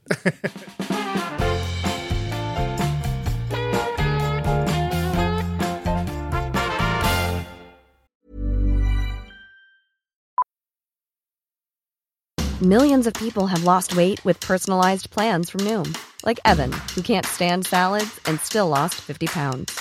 [12.60, 17.26] Millions of people have lost weight with personalized plans from Noom, like Evan, who can't
[17.26, 19.80] stand salads and still lost 50 pounds.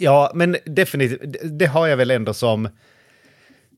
[0.00, 1.20] Ja, men definitivt,
[1.58, 2.64] det- har jag väl ändå som...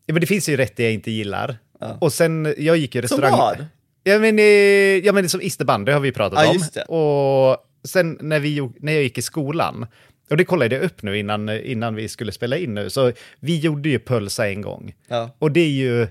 [0.06, 1.56] Ja, men det finns ju rätt det jag inte gillar.
[2.00, 3.38] Och sen, jag gick ju Som restaurang...
[3.38, 3.66] vad?
[4.04, 4.44] Ja men, eh,
[5.04, 6.96] ja, men som isterband, det har vi pratat Ja, om.
[6.96, 7.56] Och
[7.88, 9.86] sen när, vi, när jag gick i skolan,
[10.30, 13.58] och det kollade jag upp nu innan, innan vi skulle spela in nu, så vi
[13.58, 14.94] gjorde ju pölsa en gång.
[15.08, 15.30] Ja.
[15.38, 16.06] Och det är ju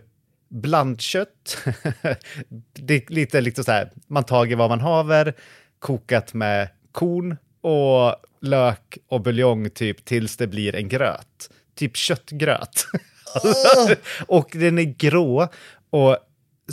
[0.49, 1.57] blandkött,
[2.73, 5.33] det är lite liksom så här, man tager vad man haver,
[5.79, 11.49] kokat med korn och lök och buljong typ tills det blir en gröt.
[11.75, 12.85] Typ köttgröt.
[14.27, 15.47] och den är grå
[15.89, 16.17] och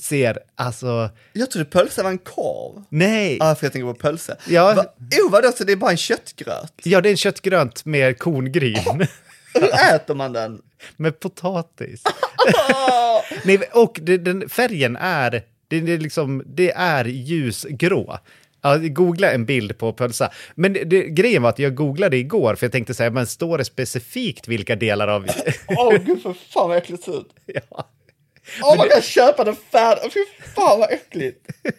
[0.00, 2.84] ser alltså, Jag trodde pölsa var en korv.
[2.88, 3.36] nej.
[3.40, 4.36] Ja, för jag tänker på pölse.
[4.48, 4.74] Ja.
[4.74, 4.84] Va,
[5.22, 6.72] oh, vadå, så det är bara en köttgröt?
[6.82, 9.06] Ja, det är en köttgröt med korngryn.
[9.54, 10.62] Hur äter man den?
[10.96, 12.02] med potatis.
[13.44, 15.30] Nej, och det, den, färgen är,
[15.68, 18.18] det, det, liksom, det är ljusgrå.
[18.72, 20.30] Ja, googla en bild på pölsa.
[20.54, 23.58] Men det, det, grejen var att jag googlade igår, för jag tänkte säga, men står
[23.58, 25.26] det specifikt vilka delar av...
[25.68, 27.34] Åh gud, för fan vad äckligt det ser ut.
[27.46, 27.90] ja.
[28.62, 30.12] Åh, man kan köpa den färdig.
[30.12, 30.20] Fy
[30.54, 31.46] fan vad äckligt.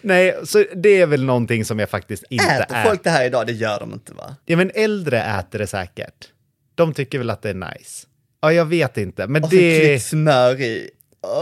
[0.00, 2.84] Nej, så det är väl någonting som jag faktiskt inte Äter är.
[2.84, 3.46] folk det här idag?
[3.46, 4.36] Det gör de inte va?
[4.44, 6.28] Ja, men äldre äter det säkert.
[6.74, 8.06] De tycker väl att det är nice.
[8.40, 9.80] Ja, jag vet inte, men Och så det...
[9.80, 10.90] klippt smör i.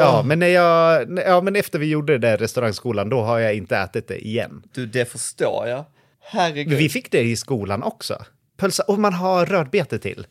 [0.01, 1.09] Ja, men när jag...
[1.27, 4.63] Ja, men efter vi gjorde det där restaurangskolan, då har jag inte ätit det igen.
[4.75, 5.85] Du, det förstår jag.
[6.21, 6.69] Herregud.
[6.69, 8.25] Men vi fick det i skolan också.
[8.57, 10.27] Pölsa, och man har rödbete till.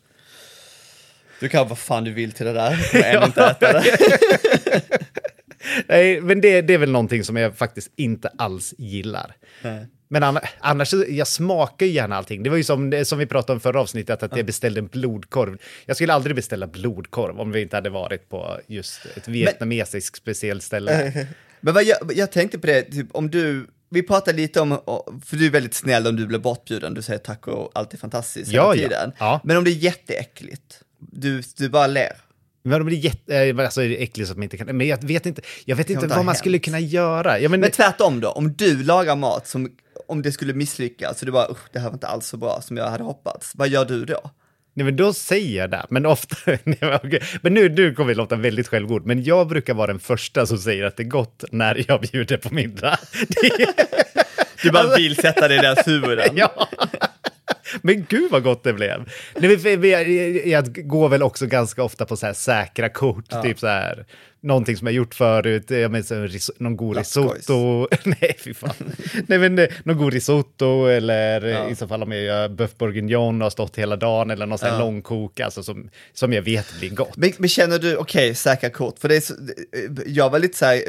[1.40, 2.96] Du kan vad fan du vill till det där.
[3.06, 3.84] Ändå inte äta det.
[5.88, 9.36] Nej, men det, det är väl någonting som jag faktiskt inte alls gillar.
[10.12, 12.44] Men anna- annars, jag smakar ju gärna allting.
[12.44, 15.58] Det var ju som, som vi pratade om förra avsnittet, att jag beställde en blodkorv.
[15.86, 20.64] Jag skulle aldrig beställa blodkorv om vi inte hade varit på just ett vietnamesiskt speciellt
[20.64, 21.28] ställe.
[21.62, 24.70] Men vad jag, jag tänkte på det, typ, om du, vi pratade lite om,
[25.26, 27.98] för du är väldigt snäll om du blir bortbjuden, du säger tack och allt är
[27.98, 28.90] fantastiskt Ja, hela ja.
[28.90, 29.12] tiden.
[29.20, 29.42] Ja.
[29.44, 32.14] Men om det är jätteäckligt, du, du bara ler.
[32.64, 34.78] Men det är jätte, eh, alltså, det är äckligt så att man inte kan...
[34.78, 36.38] Men jag vet inte, jag vet inte vad man hänt.
[36.38, 37.40] skulle kunna göra.
[37.40, 39.72] Ja, men, Men tvärtom då, om du lagar mat som,
[40.12, 42.62] om det skulle misslyckas, så du bara, usch, det här var inte alls så bra
[42.62, 44.32] som jag hade hoppats, vad gör du då?
[44.74, 45.86] Nej, men då säger jag det.
[45.90, 46.36] Men ofta...
[46.64, 49.06] Nej, men nu, nu kommer vi låta väldigt självgod.
[49.06, 52.38] Men jag brukar vara den första som säger att det är gott när jag bjuder
[52.38, 53.00] på middag.
[53.28, 53.74] Det,
[54.64, 56.30] Du bara vill sätta dig i deras huvuden.
[56.36, 56.68] ja.
[57.82, 59.10] Men gud vad gott det blev.
[59.36, 63.44] Nej, vi, vi, jag går väl också ganska ofta på så här säkra kort.
[63.44, 64.06] Typ så här,
[64.44, 65.66] någonning som jag gjort förut.
[65.72, 67.88] Jag menar, här, ris- någon god risotto.
[68.04, 68.74] Nej, fy fan.
[69.28, 72.78] Nej, men eh, någon god risotto eller eh, i så fall om jag gör bœuf
[72.78, 76.42] bourguignon och har stått hela dagen eller någon sån här långkok alltså, som, som jag
[76.42, 77.18] vet blir gott.
[77.18, 79.34] Men, men känner du, okej, säkra kort, för det är så,
[80.06, 80.82] jag var lite så här,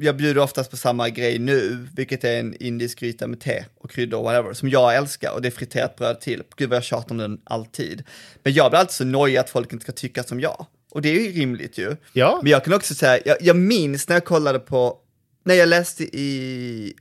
[0.00, 3.90] jag bjuder oftast på samma grej nu, vilket är en indisk gryta med te och
[3.90, 6.42] kryddor och whatever, som jag älskar, och det är friterat bröd till.
[6.56, 8.02] Gud vad jag tjatar om den alltid.
[8.42, 10.66] Men jag blir alltid så nojig att folk inte ska tycka som jag.
[10.90, 11.96] Och det är ju rimligt ju.
[12.12, 12.38] Ja.
[12.42, 14.98] Men jag kan också säga, jag, jag minns när jag kollade på,
[15.44, 16.94] när jag läste i,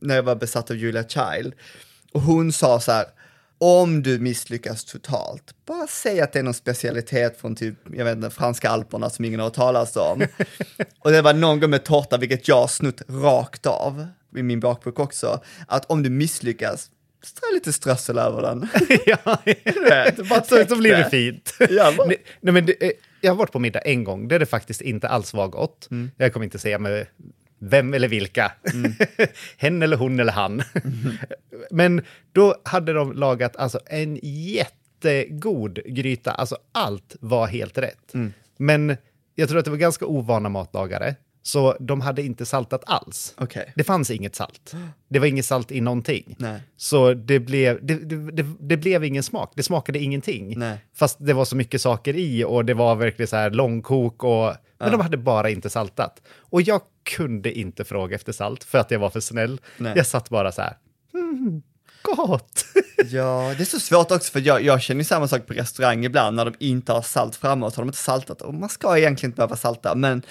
[0.00, 1.52] när jag var besatt av Julia Child,
[2.12, 3.06] och hon sa så här,
[3.60, 8.16] om du misslyckas totalt, bara säg att det är någon specialitet från typ, jag vet
[8.16, 10.26] inte, franska alperna som ingen har talas om.
[10.98, 14.98] och det var någon gång med tårta, vilket jag snutt rakt av i min bakbok
[14.98, 16.90] också, att om du misslyckas,
[17.24, 18.68] strö lite strössel över den.
[19.06, 19.18] ja,
[20.30, 21.10] bara så, täck så blir det det.
[21.10, 21.54] fint.
[21.70, 24.38] Ja, bara- nej, nej, men det, eh, jag har varit på middag en gång där
[24.38, 25.88] det faktiskt inte alls var gott.
[25.90, 26.10] Mm.
[26.16, 27.06] Jag kommer inte säga med
[27.58, 28.52] vem eller vilka.
[29.56, 30.62] Hen eller hon eller han.
[31.70, 32.02] men
[32.32, 36.30] då hade de lagat alltså, en jättegod gryta.
[36.30, 38.14] Alltså allt var helt rätt.
[38.14, 38.32] Mm.
[38.56, 38.96] Men
[39.34, 41.14] jag tror att det var ganska ovana matlagare.
[41.48, 43.34] Så de hade inte saltat alls.
[43.36, 43.72] Okej.
[43.76, 44.74] Det fanns inget salt.
[45.08, 46.36] Det var inget salt i någonting.
[46.38, 46.60] Nej.
[46.76, 49.52] Så det blev, det, det, det, blev ingen smak.
[49.54, 50.58] Det smakade ingenting.
[50.58, 50.78] Nej.
[50.96, 54.54] Fast det var så mycket saker i och det var verkligen så här långkok och...
[54.78, 56.22] Men de hade bara inte saltat.
[56.38, 59.60] Och jag kunde inte fråga efter salt för att jag var för snäll.
[59.76, 59.92] Nej.
[59.96, 60.76] Jag satt bara så här.
[62.02, 62.64] gott!
[63.10, 66.04] Ja, det är så svårt också för jag, jag känner ju samma sak på restaurang
[66.04, 68.42] ibland när de inte har salt framme och så har de inte saltat.
[68.42, 70.22] Och man ska egentligen inte behöva salta, men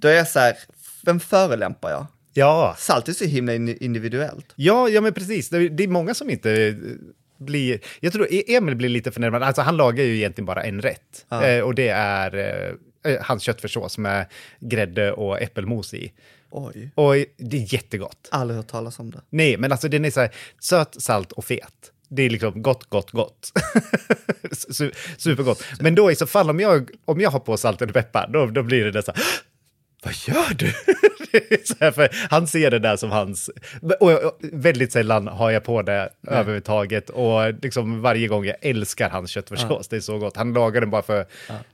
[0.00, 0.56] då är jag så här,
[1.04, 2.06] vem förelämpar jag?
[2.32, 4.52] Ja, Salt är så himla in- individuellt.
[4.56, 5.48] ja, ja men precis.
[5.48, 6.74] Det, det är många som inte eh,
[7.38, 7.80] blir...
[8.00, 9.42] Jag tror E- Emil blir lite förnärmad.
[9.42, 11.26] Alltså han lagar ju egentligen bara en rätt.
[11.28, 11.44] Ja.
[11.46, 14.26] Eh, och det är eh, eh, hans köttfärssås med
[14.60, 16.12] grädde och äppelmos i.
[16.50, 18.28] Oj, Och det är jättegott.
[18.30, 19.20] aldrig hört talas om det.
[19.30, 21.92] Nej, men alltså den är så här söt, salt och fet.
[22.08, 23.52] Det är liksom gott, gott, gott.
[24.70, 25.64] Su- Supergott.
[25.80, 28.46] Men då i så fall om jag, om jag har på salt och peppar, då,
[28.46, 29.22] då blir det så här,
[30.06, 30.66] vad gör du?
[31.80, 33.50] Här, han ser det där som hans...
[34.00, 37.10] Och jag- och väldigt sällan har jag på det överhuvudtaget.
[37.10, 39.88] Och liksom varje gång jag älskar hans köttfärssås.
[39.88, 40.36] Det är så gott.
[40.36, 41.26] Han lagade den bara för,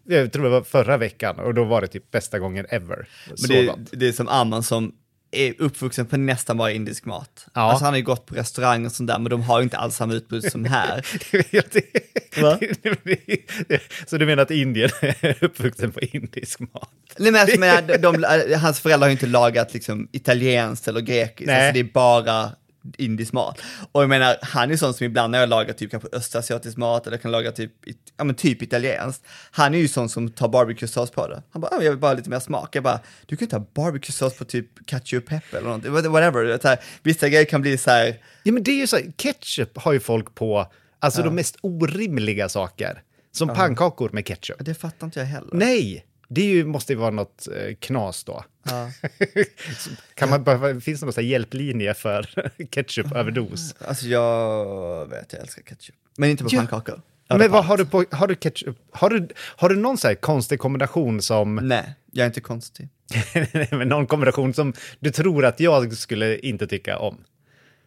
[0.08, 1.38] jag tror det var förra veckan.
[1.38, 3.06] Och då var det typ bästa gången ever.
[3.26, 4.92] Men det, det är som Arman som
[5.32, 7.46] är uppvuxen på nästan bara indisk mat.
[7.54, 7.60] Ja.
[7.60, 9.78] Alltså han har ju gått på restaurang och sånt där, men de har ju inte
[9.78, 11.06] alls samma utbud som här.
[14.06, 16.90] Så du menar att Indien är uppvuxen på indisk mat?
[17.16, 18.24] Nej, men alltså, men, de, de,
[18.56, 22.50] hans föräldrar har ju inte lagat liksom, italienskt eller grekiskt, alltså, det är bara
[22.98, 23.60] indisk mat.
[23.92, 27.06] Och jag menar, han är sån som ibland när jag lagar typ kanske östasiatisk mat
[27.06, 27.72] eller kan laga typ,
[28.16, 31.42] ja men typ italienskt, han är ju sån som tar barbecuesås på det.
[31.50, 32.76] Han bara, "Ah, jag vill bara ha lite mer smak.
[32.76, 36.58] Jag bara, du kan inte ha barbecuesås på typ ketchup, peppar eller någonting, What- whatever.
[36.62, 39.12] Så här, vissa grejer kan bli så här, Ja, men det är ju så här,
[39.16, 40.66] ketchup har ju folk på,
[40.98, 43.02] alltså de mest orimliga saker.
[43.34, 44.56] Som pannkakor med ketchup.
[44.60, 45.50] det fattar inte jag heller.
[45.52, 46.04] Nej,
[46.34, 48.44] det ju, måste ju vara något eh, knas då.
[48.64, 48.90] Ja.
[50.14, 53.74] kan man, behöva- finns det någon hjälplinje för ketchupöverdos?
[53.78, 55.94] Alltså jag vet, jag älskar ketchup.
[56.18, 56.58] Men inte på Ja.
[56.58, 57.00] pannkakor.
[57.28, 60.08] Ja, Men vad har du på, har du ketchup, har du, har du någon så
[60.08, 62.88] här konstig kombination som, Nej, jag är inte konstig.
[63.70, 67.24] men någon kombination som du tror att jag skulle inte tycka om?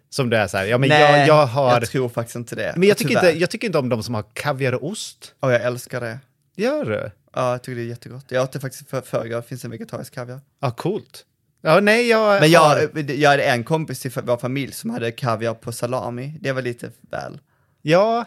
[0.09, 1.71] Som det är så här, ja men Nej, jag, jag har...
[1.71, 2.73] jag tror faktiskt inte det.
[2.77, 3.29] men jag tycker, Tyvärr.
[3.29, 5.35] inte, jag tycker inte om de som har kaviar och ost.
[5.39, 6.19] Och jag älskar det.
[6.55, 7.11] Gör du?
[7.33, 8.25] Ja, jag tycker det är jättegott.
[8.29, 10.39] Jag åt det faktiskt för förrgår, det finns en vegetarisk kaviar.
[10.61, 11.25] Ja, coolt.
[11.61, 15.53] Ja, nej, jag Men jag, jag hade en kompis i vår familj som hade kaviar
[15.53, 16.37] på salami.
[16.41, 17.39] Det var lite väl.
[17.81, 18.25] Ja,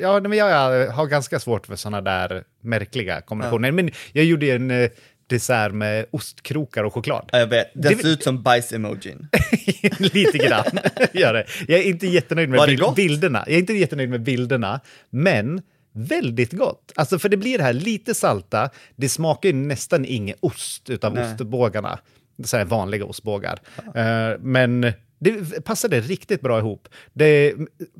[0.00, 3.72] ja men jag har ganska svårt för sådana där märkliga kombinationer.
[3.72, 4.90] Men jag gjorde en eh,
[5.26, 7.28] dessert med ostkrokar och choklad.
[7.32, 9.28] Ja, jag vet, det, Det- ser ut som bajs-emojin.
[9.98, 10.78] Lite grann
[11.12, 11.46] gör det.
[11.68, 13.44] Jag är inte jättenöjd med bilderna.
[13.46, 15.62] Jag är inte jättenöjd med bilderna, men
[15.96, 16.92] väldigt gott.
[16.96, 21.14] Alltså för det blir det här lite salta, det smakar ju nästan ingen ost utav
[21.14, 21.32] Nej.
[21.34, 21.98] ostbågarna.
[22.44, 23.58] Så här vanliga ostbågar.
[23.94, 26.88] Eh, men det passade riktigt bra ihop.
[27.12, 27.54] Det,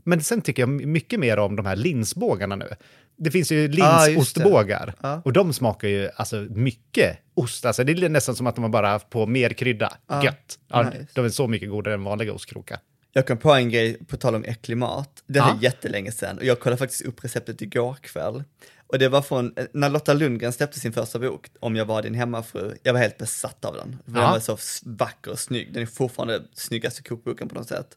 [0.05, 2.69] men sen tycker jag mycket mer om de här linsbågarna nu.
[3.19, 5.23] Det finns ju Ah, linsostbågar Ja.
[5.25, 7.65] och de smakar ju alltså mycket ost.
[7.65, 9.93] Alltså det är nästan som att de har bara haft på mer krydda.
[10.07, 10.59] Ah, Gött.
[10.69, 11.07] Ja, nice.
[11.15, 12.79] De är så mycket godare än vanliga ostkrokar.
[13.17, 15.23] Jag kom på en grej, på tal om äcklig mat.
[15.27, 18.45] Det här är jättelänge sedan och jag kollade faktiskt upp receptet igår kväll.
[18.87, 22.14] Och det var från, när Lotta Lundgren släppte sin första bok, Om jag var din
[22.14, 23.97] hemmafru, jag var helt besatt av den.
[24.05, 24.31] Den Ja.
[24.31, 27.97] var så vacker och snygg, den är fortfarande snyggaste kokboken på något sätt.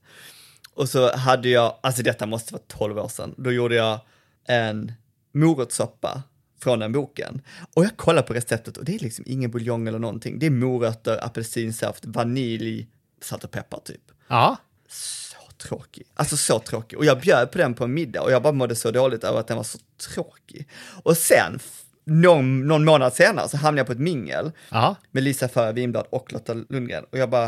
[0.74, 4.00] Och så hade jag, alltså detta måste vara 12 år sedan, då gjorde jag
[4.48, 4.92] en
[5.34, 6.24] morotssoppa
[6.62, 7.42] från den boken.
[7.76, 10.40] Och jag kollar på receptet och det är liksom ingen buljong eller någonting.
[10.40, 12.88] Det är morötter, apelsinsaft, vanilj,
[13.22, 14.58] salt och peppar typ Ja.
[14.90, 15.38] Så
[15.68, 16.04] tråkig.
[16.14, 17.00] Alltså så tråkig.
[17.00, 19.40] Och jag bjöd på den på en middag och jag bara mådde så dåligt över
[19.40, 19.78] att den var så
[20.14, 20.68] tråkig.
[21.04, 21.60] Och sen,
[22.06, 24.96] någon, någon månad senare så hamnade jag på ett mingel Ja.
[25.12, 27.48] med Lisa Förre Winblad och Lotta Lundgren och jag bara,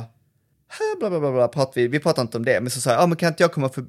[0.67, 2.89] "Hä, bla bla bla, bla pratar vi, vi pratar inte om det, men så sa
[2.91, 3.85] jag, ja men kan inte jag komma för,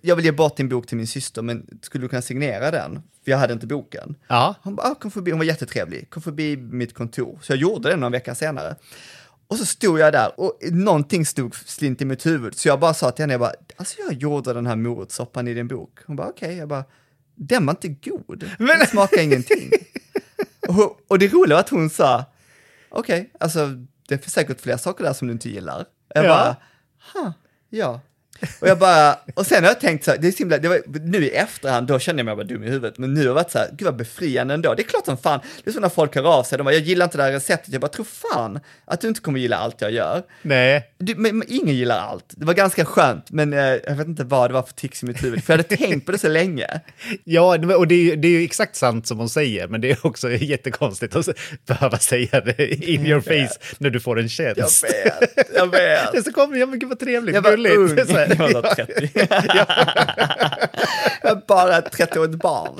[0.00, 3.02] jag vill ge bort din bok till min syster, men skulle du kunna signera den?
[3.24, 4.14] För jag hade inte boken.
[4.28, 4.54] Ja.
[4.62, 7.38] Hon bara, ah, kom förbi, hon var jättetrevlig, kom förbi mitt kontor.
[7.42, 8.76] Så jag gjorde det någon vecka senare.
[9.48, 12.94] Och så stod jag där och någonting stod slint i mitt huvud, så jag bara
[12.94, 15.98] sa till henne, jag bara, alltså jag gjorde den här morotssoppan i din bok.
[16.06, 16.84] Hon bara, okej, jag bara,
[17.34, 19.70] den var inte god, den smakar ingenting.
[20.68, 22.24] och, och det roliga var att hon sa,
[22.88, 23.66] okej, alltså
[24.08, 25.84] det är säkert fler saker där som du inte gillar.
[26.14, 26.28] Jag Ja.
[26.28, 26.56] bara,
[27.12, 27.32] ha,
[27.70, 28.00] ja.
[28.60, 30.68] Och jag bara, och sen har jag tänkt så här, det är så himla, det
[30.68, 33.26] var, nu i efterhand, då kände jag mig bara dum i huvudet, men nu har
[33.26, 34.74] jag varit så här, gud vad befriande ändå.
[34.74, 36.74] Det är klart som fan, det är så när folk hör av sig, de bara,
[36.74, 39.56] jag gillar inte det här receptet, jag bara, tro fan att du inte kommer gilla
[39.56, 40.22] allt jag gör.
[40.42, 40.84] Nej.
[40.98, 42.24] Du, men, men ingen gillar allt.
[42.30, 45.06] Det var ganska skönt, men eh, jag vet inte vad det var för tics i
[45.06, 46.66] mitt huvud, för jag hade tänkt på det så länge.
[47.24, 50.06] Ja, och det är, det är ju exakt sant som hon säger, men det är
[50.06, 51.28] också jättekonstigt att
[51.66, 54.84] behöva säga det in your face när du får en Jag tjänst.
[54.84, 56.12] vet, jag vet.
[56.12, 57.76] Det så kommer, ja men gud vad trevligt, Jag var gulligt.
[57.76, 57.96] ung,
[58.36, 59.10] Var 30.
[61.22, 62.74] jag är bara ett 30-årigt barn.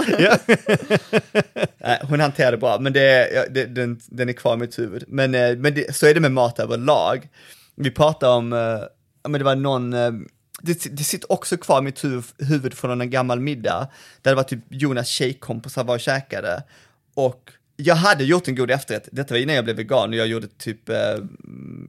[1.78, 5.04] Nej, hon hanterade det bra, men det, det, den, den är kvar i mitt huvud.
[5.08, 7.28] Men, eh, men det, så är det med mat överlag.
[7.74, 8.58] Vi pratade om, eh,
[9.22, 10.12] ja, men det var någon, eh,
[10.62, 13.88] det, det sitter också kvar i mitt huvud, huvud från en gammal middag,
[14.22, 16.62] där det var typ Jonas tjejkompisar var och käkade.
[17.14, 20.26] Och jag hade gjort en god efterrätt, detta var innan jag blev vegan och jag
[20.26, 20.94] gjorde typ eh,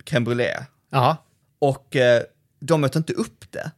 [0.05, 0.65] crème brûlée.
[0.89, 1.17] Ja.
[1.59, 2.23] Och eh,
[2.59, 3.71] de åt inte upp det.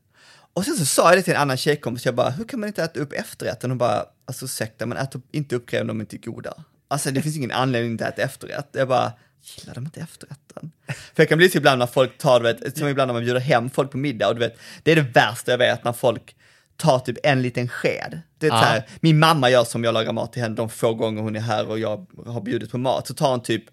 [0.53, 2.67] Och sen så sa jag det till en annan tjejkompis, jag bara, hur kan man
[2.67, 3.71] inte äta upp efterrätten?
[3.71, 6.53] Hon bara, alltså ursäkta, men ät inte upp grejer om de inte är goda.
[6.87, 8.67] Alltså det finns ingen anledning att äta efterrätt.
[8.71, 10.71] Jag bara, gillar de inte efterrätten?
[10.87, 13.23] För jag kan bli så ibland när folk tar, du vet, som ibland när man
[13.23, 15.93] bjuder hem folk på middag och du vet, det är det värsta jag vet när
[15.93, 16.35] folk
[16.77, 18.21] tar typ en liten sked.
[18.37, 20.93] Det är så här, min mamma gör som jag lagar mat till henne de få
[20.93, 23.63] gånger hon är här och jag har bjudit på mat, så tar hon typ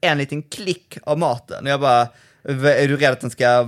[0.00, 2.10] en liten klick av maten och jag bara, "V-
[2.44, 3.66] är du rädd att den ska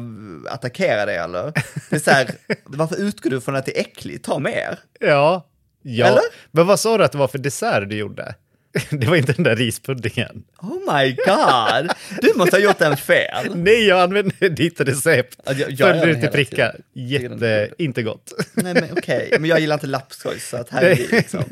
[0.49, 1.53] attackera dig eller?
[1.91, 2.31] Det är så här,
[2.65, 4.25] varför utgår du från att det är äckligt?
[4.25, 4.79] Ta mer.
[5.01, 5.47] Ja.
[5.83, 6.07] ja.
[6.07, 6.23] Eller?
[6.51, 8.35] Men vad sa du att det var för dessert du gjorde?
[8.91, 10.43] Det var inte den där rispuddingen.
[10.59, 11.91] Oh my god,
[12.23, 13.47] du måste ha gjort en fel.
[13.55, 15.39] Nej, jag använde ditt recept.
[15.45, 16.73] Ja, jag- jag Följde gör det det till hela pricka.
[16.73, 16.83] tiden.
[17.09, 18.33] Tycker den är Jätte, inte gott.
[18.55, 21.45] Nej men okej, men jag gillar inte lapskoj så att här är vi liksom.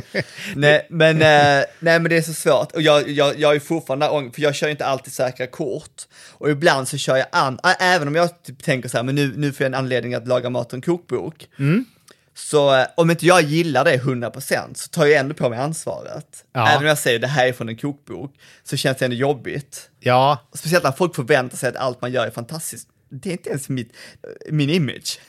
[0.54, 4.06] nej, men, eh, nej men det är så svårt och jag, jag, jag är fortfarande
[4.08, 6.02] ång- för jag kör inte alltid säkra kort.
[6.32, 9.32] Och ibland så kör jag an, även om jag typ tänker så här, men nu,
[9.36, 11.48] nu får jag en anledning att laga mat och en kokbok.
[12.34, 16.44] Så eh, om inte jag gillar det 100% så tar jag ändå på mig ansvaret.
[16.52, 16.68] Ja.
[16.68, 19.90] Även om jag säger det här är från en kokbok så känns det ändå jobbigt.
[20.00, 22.88] Ja, Speciellt när folk förväntar sig att allt man gör är fantastiskt.
[23.10, 23.92] Det är inte ens mitt,
[24.50, 25.20] min image.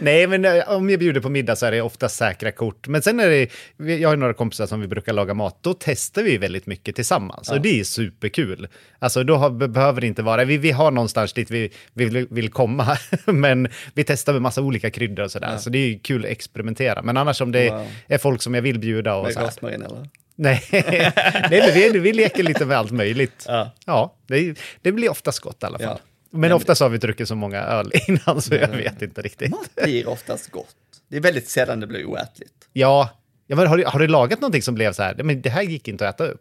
[0.00, 2.88] nej men eh, om jag bjuder på middag så är det ofta säkra kort.
[2.88, 6.22] Men sen är det, jag har några kompisar som vi brukar laga mat, då testar
[6.22, 7.50] vi väldigt mycket tillsammans.
[7.50, 8.68] Och det är superkul.
[8.98, 12.26] Alltså då har, be- behöver det inte vara, vi, vi har någonstans dit vi, vi
[12.30, 15.56] vill, komma, men vi testar med massa olika kryddor och sådär.
[15.56, 17.02] Så det är kul att experimentera.
[17.02, 17.86] Men annars om det Wow.
[18.08, 19.46] är folk som jag vill bjuda och Med så här.
[19.46, 20.08] rosmarin eller?
[20.36, 21.12] Nej, Nej
[21.50, 23.44] men vi, vi leker lite med allt möjligt.
[23.48, 23.70] Ja.
[23.86, 25.98] Ja, det, det blir oftast gott i alla fall.
[26.04, 26.10] Ja.
[26.34, 29.50] Men oftast har vi druckit så många öl innan så jag vet inte riktigt.
[29.50, 30.76] Mat blir oftast gott.
[31.08, 32.68] Det är väldigt sällan det blir oätligt.
[32.72, 33.10] Ja,
[33.46, 35.62] ja men har, du, har du lagat någonting som blev så här, men det här
[35.62, 36.40] gick inte att äta upp?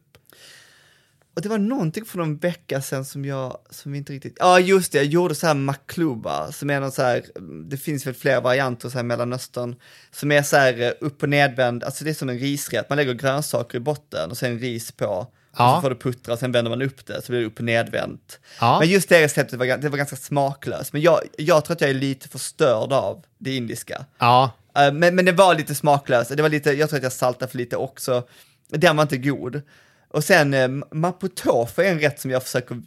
[1.36, 4.92] Och det var någonting för någon vecka sedan som jag, som inte riktigt, ja just
[4.92, 7.24] det, jag gjorde så här makluba, som är någon så här,
[7.70, 9.76] det finns väl flera varianter så här Mellanöstern,
[10.12, 12.96] som är så här eh, upp och nedvänd, alltså det är som en risrätt, man
[12.96, 15.76] lägger grönsaker i botten och sen ris på, och Ja.
[15.76, 17.66] så får du puttra och sen vänder man upp det så blir det upp och
[17.66, 18.40] nedvänt.
[18.62, 18.80] Ja.
[18.80, 21.90] Men just det receptet var, det var ganska smaklöst, men jag, jag tror att jag
[21.90, 24.06] är lite förstörd av det indiska.
[24.20, 27.12] Ja, Eh, men, men det var lite smaklöst, det var lite, jag tror att jag
[27.12, 28.24] saltade för lite också.
[28.70, 29.62] Den var inte god.
[30.10, 32.82] Och sen eh, mapo tofu är en rätt som jag försöker,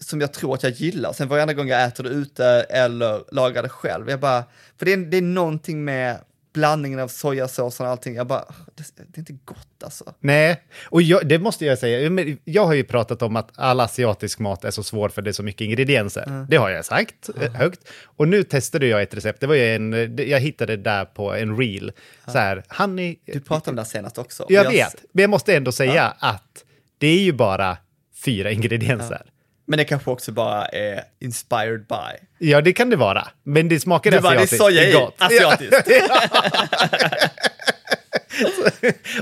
[0.00, 1.12] som jag tror att jag gillar.
[1.12, 4.44] Sen varenda gång jag äter det ute eller lagar det själv, jag bara,
[4.78, 6.18] för det är, det är någonting med
[6.52, 8.44] blandningen av sojasåsen och allting, jag bara,
[8.74, 10.14] det, det är inte gott alltså.
[10.20, 10.62] nej.
[10.84, 14.64] Och jag, det måste jag säga, jag har ju pratat om att all asiatisk mat
[14.64, 16.46] är så svår för det är så mycket ingredienser.
[16.48, 17.80] Det har jag sagt eh, högt.
[18.04, 21.56] Och nu testade jag ett recept, det var en, jag hittade det där på en
[21.56, 21.92] reel.
[22.26, 24.46] Så här, honey, Du pratade om det senast också.
[24.48, 26.64] jag Och vet, men jag måste ändå säga att
[26.98, 27.76] det är ju bara
[28.24, 29.31] fyra ingredienser.
[29.66, 32.26] Men det kanske också bara är inspired by.
[32.38, 33.28] Ja, det kan det vara.
[33.42, 34.62] Men det smakar Du bara, det är asiatiskt.
[34.62, 35.88] soja i, asiatiskt.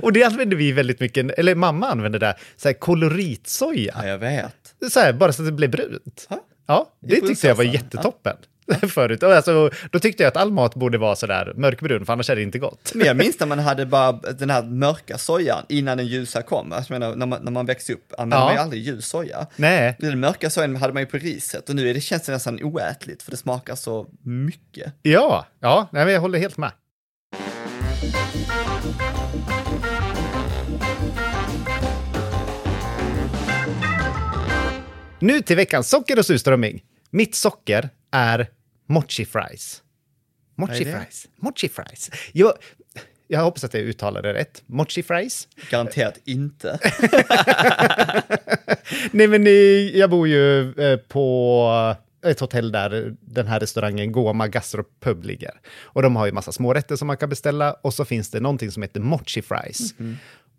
[0.03, 3.95] Och det använder vi väldigt mycket, eller mamma använder det, så här koloritsoja.
[3.97, 4.75] Ja, jag vet.
[4.93, 6.27] Så här, bara så att det blir brunt.
[6.31, 6.45] Ja.
[6.67, 8.37] Ja, det tyckte jag var jättetoppen.
[8.89, 9.23] Förut.
[9.23, 12.43] Alltså, då tyckte jag att all mat borde vara sådär mörkbrun, för annars är det
[12.43, 12.93] inte gott.
[12.95, 16.73] Men jag minns när man hade bara den här mörka sojan innan den ljusa kom.
[16.73, 18.45] Alltså, jag menar, när, man, när man växte upp använde Ja.
[18.45, 19.47] man ju aldrig ljus soja.
[19.57, 22.33] Nej, Den mörka sojan hade man ju på riset och nu är det, känns det
[22.33, 24.93] nästan oätligt för det smakar så mycket.
[25.03, 26.71] ja, ja nej, jag håller helt med.
[35.19, 36.83] Nu till veckans socker och surströmming.
[37.11, 38.47] Mitt socker är
[38.91, 39.83] mochi fries.
[40.55, 41.29] Mochi fries.
[41.37, 42.11] Mochi fries.
[42.33, 42.53] Jag,
[43.27, 44.63] jag hoppas att jag uttalade det rätt.
[44.67, 45.49] Mochi fries.
[45.71, 46.79] Garanterat inte.
[49.11, 49.47] Nej, men
[49.99, 55.53] jag bor ju eh, på ett hotell där den här restaurangen Goma Gastropub ligger.
[55.83, 58.71] Och de har ju massa smårätter som man kan beställa och så finns det någonting
[58.71, 59.95] som heter mochi fries.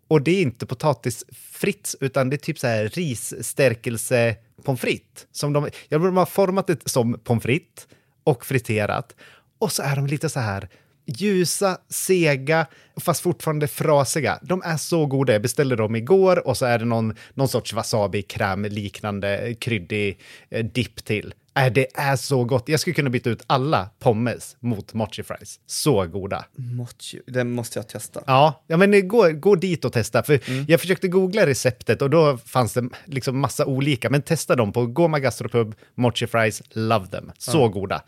[0.08, 5.26] Och det är inte potatisfritt utan det är typ så här risstärkelse pommes frites.
[5.32, 7.86] Som de, ja, de har format det som pommes frites
[8.24, 9.16] och friterat.
[9.58, 10.68] Och så är de lite så här
[11.06, 12.66] ljusa, sega,
[13.00, 14.38] fast fortfarande frasiga.
[14.42, 15.32] De är så goda.
[15.32, 20.20] Jag beställde dem igår och så är det någon, någon sorts wasabi-kräm liknande kryddig
[20.50, 21.34] eh, dipp till.
[21.58, 22.68] Äh, det är så gott.
[22.68, 25.60] Jag skulle kunna byta ut alla pommes mot mochi fries.
[25.66, 26.44] Så goda.
[26.56, 28.22] Mochi, det måste jag testa.
[28.26, 30.22] Ja, ja men gå, gå dit och testa.
[30.22, 30.40] För
[30.70, 34.10] Jag försökte googla receptet och då fanns det liksom massa olika.
[34.10, 37.32] Men testa dem på Goma Gastropub, Mochi Fries, love them.
[37.38, 38.02] Så goda.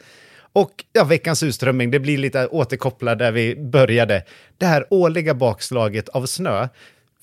[0.52, 4.24] Och ja, veckans utströmming, det blir lite återkopplat där vi började.
[4.58, 6.68] Det här årliga bakslaget av snö.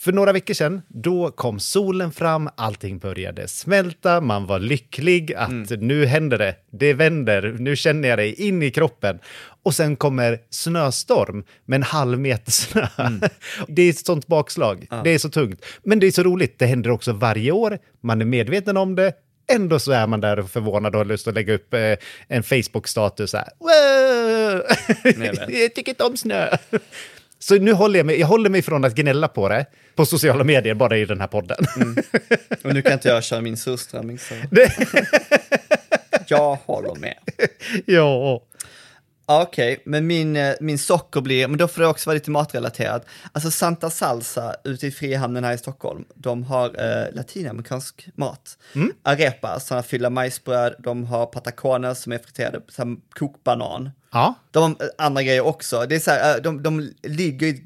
[0.01, 5.69] För några veckor sedan, då kom solen fram, allting började smälta, man var lycklig att
[5.69, 9.19] nu händer det, det vänder, nu känner jag det in i kroppen.
[9.63, 12.87] Och sen kommer snöstorm med en halv meter snö.
[13.67, 15.65] Det är ett sånt bakslag, det är så tungt.
[15.83, 19.13] Men det är så roligt, det händer också varje år, man är medveten om det,
[19.47, 21.95] Ändå så är man där och förvånad och har lust att lägga upp eh,
[22.27, 23.49] en Facebook-status så här.
[23.59, 24.63] "Wow!
[25.61, 26.49] jag tycker inte om snö.
[27.43, 29.65] Så nu håller jag mig, jag håller mig från att gnälla på det
[29.95, 31.57] på sociala medier, bara i den här podden.
[32.63, 34.33] Och nu kan inte jag köra min surströmming så
[36.27, 37.17] jag håller med.
[37.85, 38.41] ja.
[39.25, 43.05] Okej, men min, eh, min socker blir, men då får det också vara lite matrelaterat.
[43.31, 48.57] Alltså Santa Salsa ute i Frihamnen här i Stockholm, de har eh, latinamerikansk mat.
[49.03, 52.61] Arepa, sådana fyllda majsbröd, de har patacones som är friterade,
[53.13, 53.89] kokbanan.
[54.13, 54.35] Ja.
[54.51, 55.85] De har andra grejer också.
[55.89, 57.65] Det är så här, eh, de, de ligger i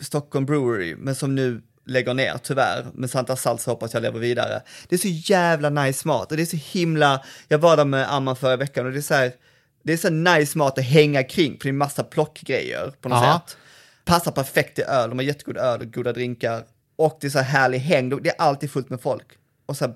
[0.00, 2.86] Stockholm Brewery, men som nu lägger ner tyvärr.
[2.94, 4.62] Men Santa Salsa hoppas jag lever vidare.
[4.88, 8.12] Det är så jävla nice mat och det är så himla, jag var där med
[8.14, 9.32] Amman förra veckan och det är så här,
[9.82, 13.22] det är så nice mat att hänga kring, för det är massa plockgrejer på något
[13.24, 13.42] Ja.
[13.46, 13.56] sätt.
[14.04, 16.64] Passar perfekt till öl, de har jättegod öl och goda drinkar.
[16.96, 19.26] Och det är så här härlig häng, det är alltid fullt med folk.
[19.66, 19.94] Och så här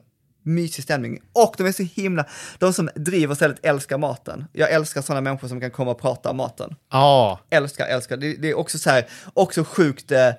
[0.55, 1.21] mysig stämning.
[1.33, 2.27] Och de är så himla,
[2.59, 4.45] de som driver stället älskar maten.
[4.53, 6.75] Jag älskar sådana människor som kan komma och prata om maten.
[6.93, 7.41] Ja.
[7.51, 8.17] Älskar, älskar.
[8.17, 10.31] Det, det är också så här, också sjukt eh,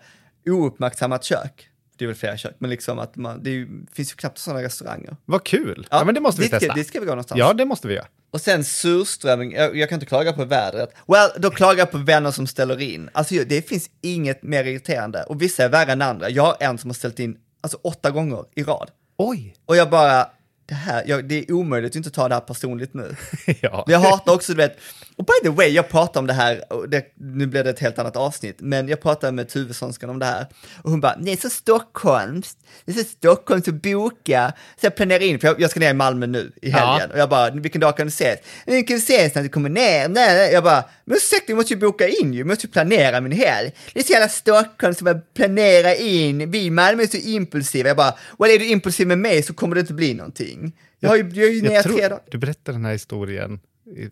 [0.49, 1.67] ouppmärksammat kök.
[1.97, 4.63] Det är väl flera kök, men liksom att man, det är finns ju knappt sådana
[4.63, 5.15] restauranger.
[5.25, 5.87] Vad kul.
[5.91, 6.73] Ja, men det måste vi ska- testa.
[6.73, 7.39] Dit ska vi gå någonstans.
[7.39, 8.05] Ja, det måste vi göra.
[8.31, 10.89] Och sen surströmming, jag, jag kan inte klaga på vädret.
[11.07, 13.09] Well, då klagar jag på vänner som ställer in.
[13.13, 15.23] Alltså det finns inget mer irriterande.
[15.23, 16.29] Och vissa är värre än andra.
[16.29, 18.91] Jag har en som har ställt in alltså, åtta gånger i rad.
[19.23, 19.55] Oj.
[19.65, 20.27] Och jag bara,
[20.65, 23.15] det här, jag, det är omöjligt att inte ta det här personligt nu.
[23.61, 23.83] ja.
[23.87, 24.77] Men jag hatar också, du vet,
[25.21, 27.79] och by the way, jag pratar om det här, och det, nu blev det ett
[27.79, 30.45] helt annat avsnitt, men jag pratade med Tuvessonskan om det här,
[30.83, 34.95] och hon bara, det är så Stockholms, det är så Stockholms att boka, så jag
[34.95, 37.13] planerar in, för jag, jag ska ner i Malmö nu i helgen, Ja.
[37.13, 38.39] och jag bara, vilken dag kan du ses?
[38.65, 41.79] Vi kan ses när du kommer ner, nej, jag bara, men ursäkta, vi måste ju
[41.79, 43.71] boka in ju, måste ju planera min helg.
[43.93, 47.87] Det är så jävla Stockholm som bara planera in, vi i Malmö är så impulsiva,
[47.87, 50.73] jag bara, well är du impulsiv med mig så kommer det inte bli någonting.
[50.99, 53.59] Jag har ju, jag är ju Jag tror, du berättade den här historien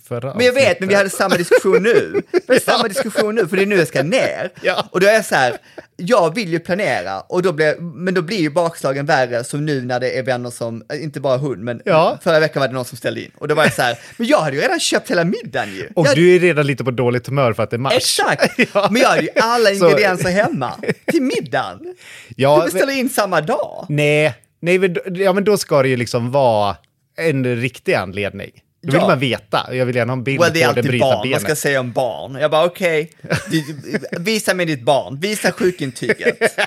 [0.08, 2.22] förra Men jag vet, men vi hade samma diskussion nu.
[2.32, 4.52] Vi hade samma diskussion nu, för det är nu jag ska ner.
[4.62, 4.88] Ja.
[4.92, 5.58] Och då är jag så här,
[5.98, 9.82] jag vill ju planera, och då blir, men då blir ju bakslagen värre som nu
[9.82, 12.18] när det är vänner som, inte bara hund, men Ja.
[12.24, 13.32] förra veckan var det någon som ställde in.
[13.38, 15.90] Och då var jag så här, men jag hade ju redan köpt hela middagen ju.
[15.96, 17.94] Och jag, du är redan lite på dåligt humör för att det är mars.
[17.94, 18.52] Exakt!
[18.74, 18.88] ja.
[18.92, 20.74] Men jag hade ju alla ingredienser hemma
[21.06, 21.96] till middagen.
[22.36, 23.86] Ja, du beställer in samma dag.
[23.90, 26.76] Nej, nej men, ja, men då ska det ju liksom vara
[27.18, 28.52] en riktig anledning.
[28.82, 29.08] Då vill Ja.
[29.08, 29.76] man veta.
[29.76, 31.34] Jag vill gärna ha en bild Well, det är på det alltid bryta barn, benet.
[31.36, 32.36] vad ska jag säga om barn?
[32.36, 33.12] Jag bara okej,
[33.52, 36.38] Du- visa mig ditt barn, visa sjukintyget.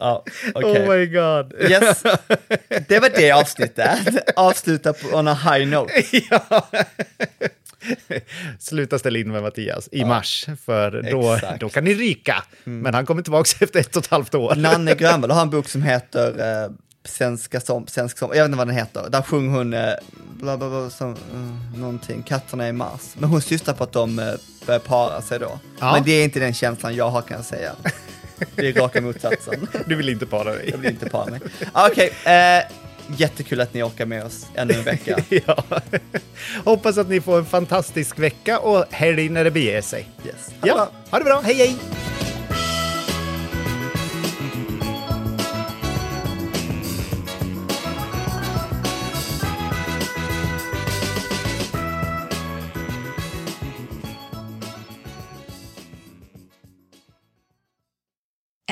[0.00, 0.88] ja, okej.
[0.88, 1.70] Oh my god.
[1.70, 2.02] Yes,
[2.88, 3.98] det var det avsnittet.
[4.36, 5.92] Avsluta på on a high note.
[6.30, 6.68] ja.
[8.58, 11.44] Sluta ställa in med Mattias i mars, för då, Exakt.
[11.44, 11.58] Mm.
[11.58, 12.44] då kan ni ryka.
[12.64, 14.54] Men han kommer tillbaka efter ett och ett halvt år.
[14.54, 16.28] Nanne Grönvall har en bok som heter
[16.64, 16.70] eh,
[17.08, 19.10] Svenska som, svensk som, jag vet inte vad den heter.
[19.10, 19.92] Där sjunger hon eh,
[20.30, 23.00] bla bla bla, som, eh, någonting, katterna i mars.
[23.18, 24.24] Men hon syftar på att de eh,
[24.66, 25.58] börjar para sig då.
[25.80, 25.92] Ja.
[25.92, 27.72] Men det är inte den känslan jag har kan jag säga.
[28.56, 29.68] Det är raka motsatsen.
[29.86, 30.68] Du vill inte para dig.
[30.70, 31.40] Jag vill inte para mig.
[31.72, 32.62] Ah, Okej, eh,
[33.16, 35.18] jättekul att ni orkar med oss ännu en vecka.
[35.46, 35.64] ja.
[36.64, 40.08] Hoppas att ni får en fantastisk vecka och helg när det beger sig.
[40.26, 40.34] Yes.
[40.36, 40.90] Ha det Ja, bra.
[41.10, 41.40] ha det bra.
[41.44, 41.76] Hej hej!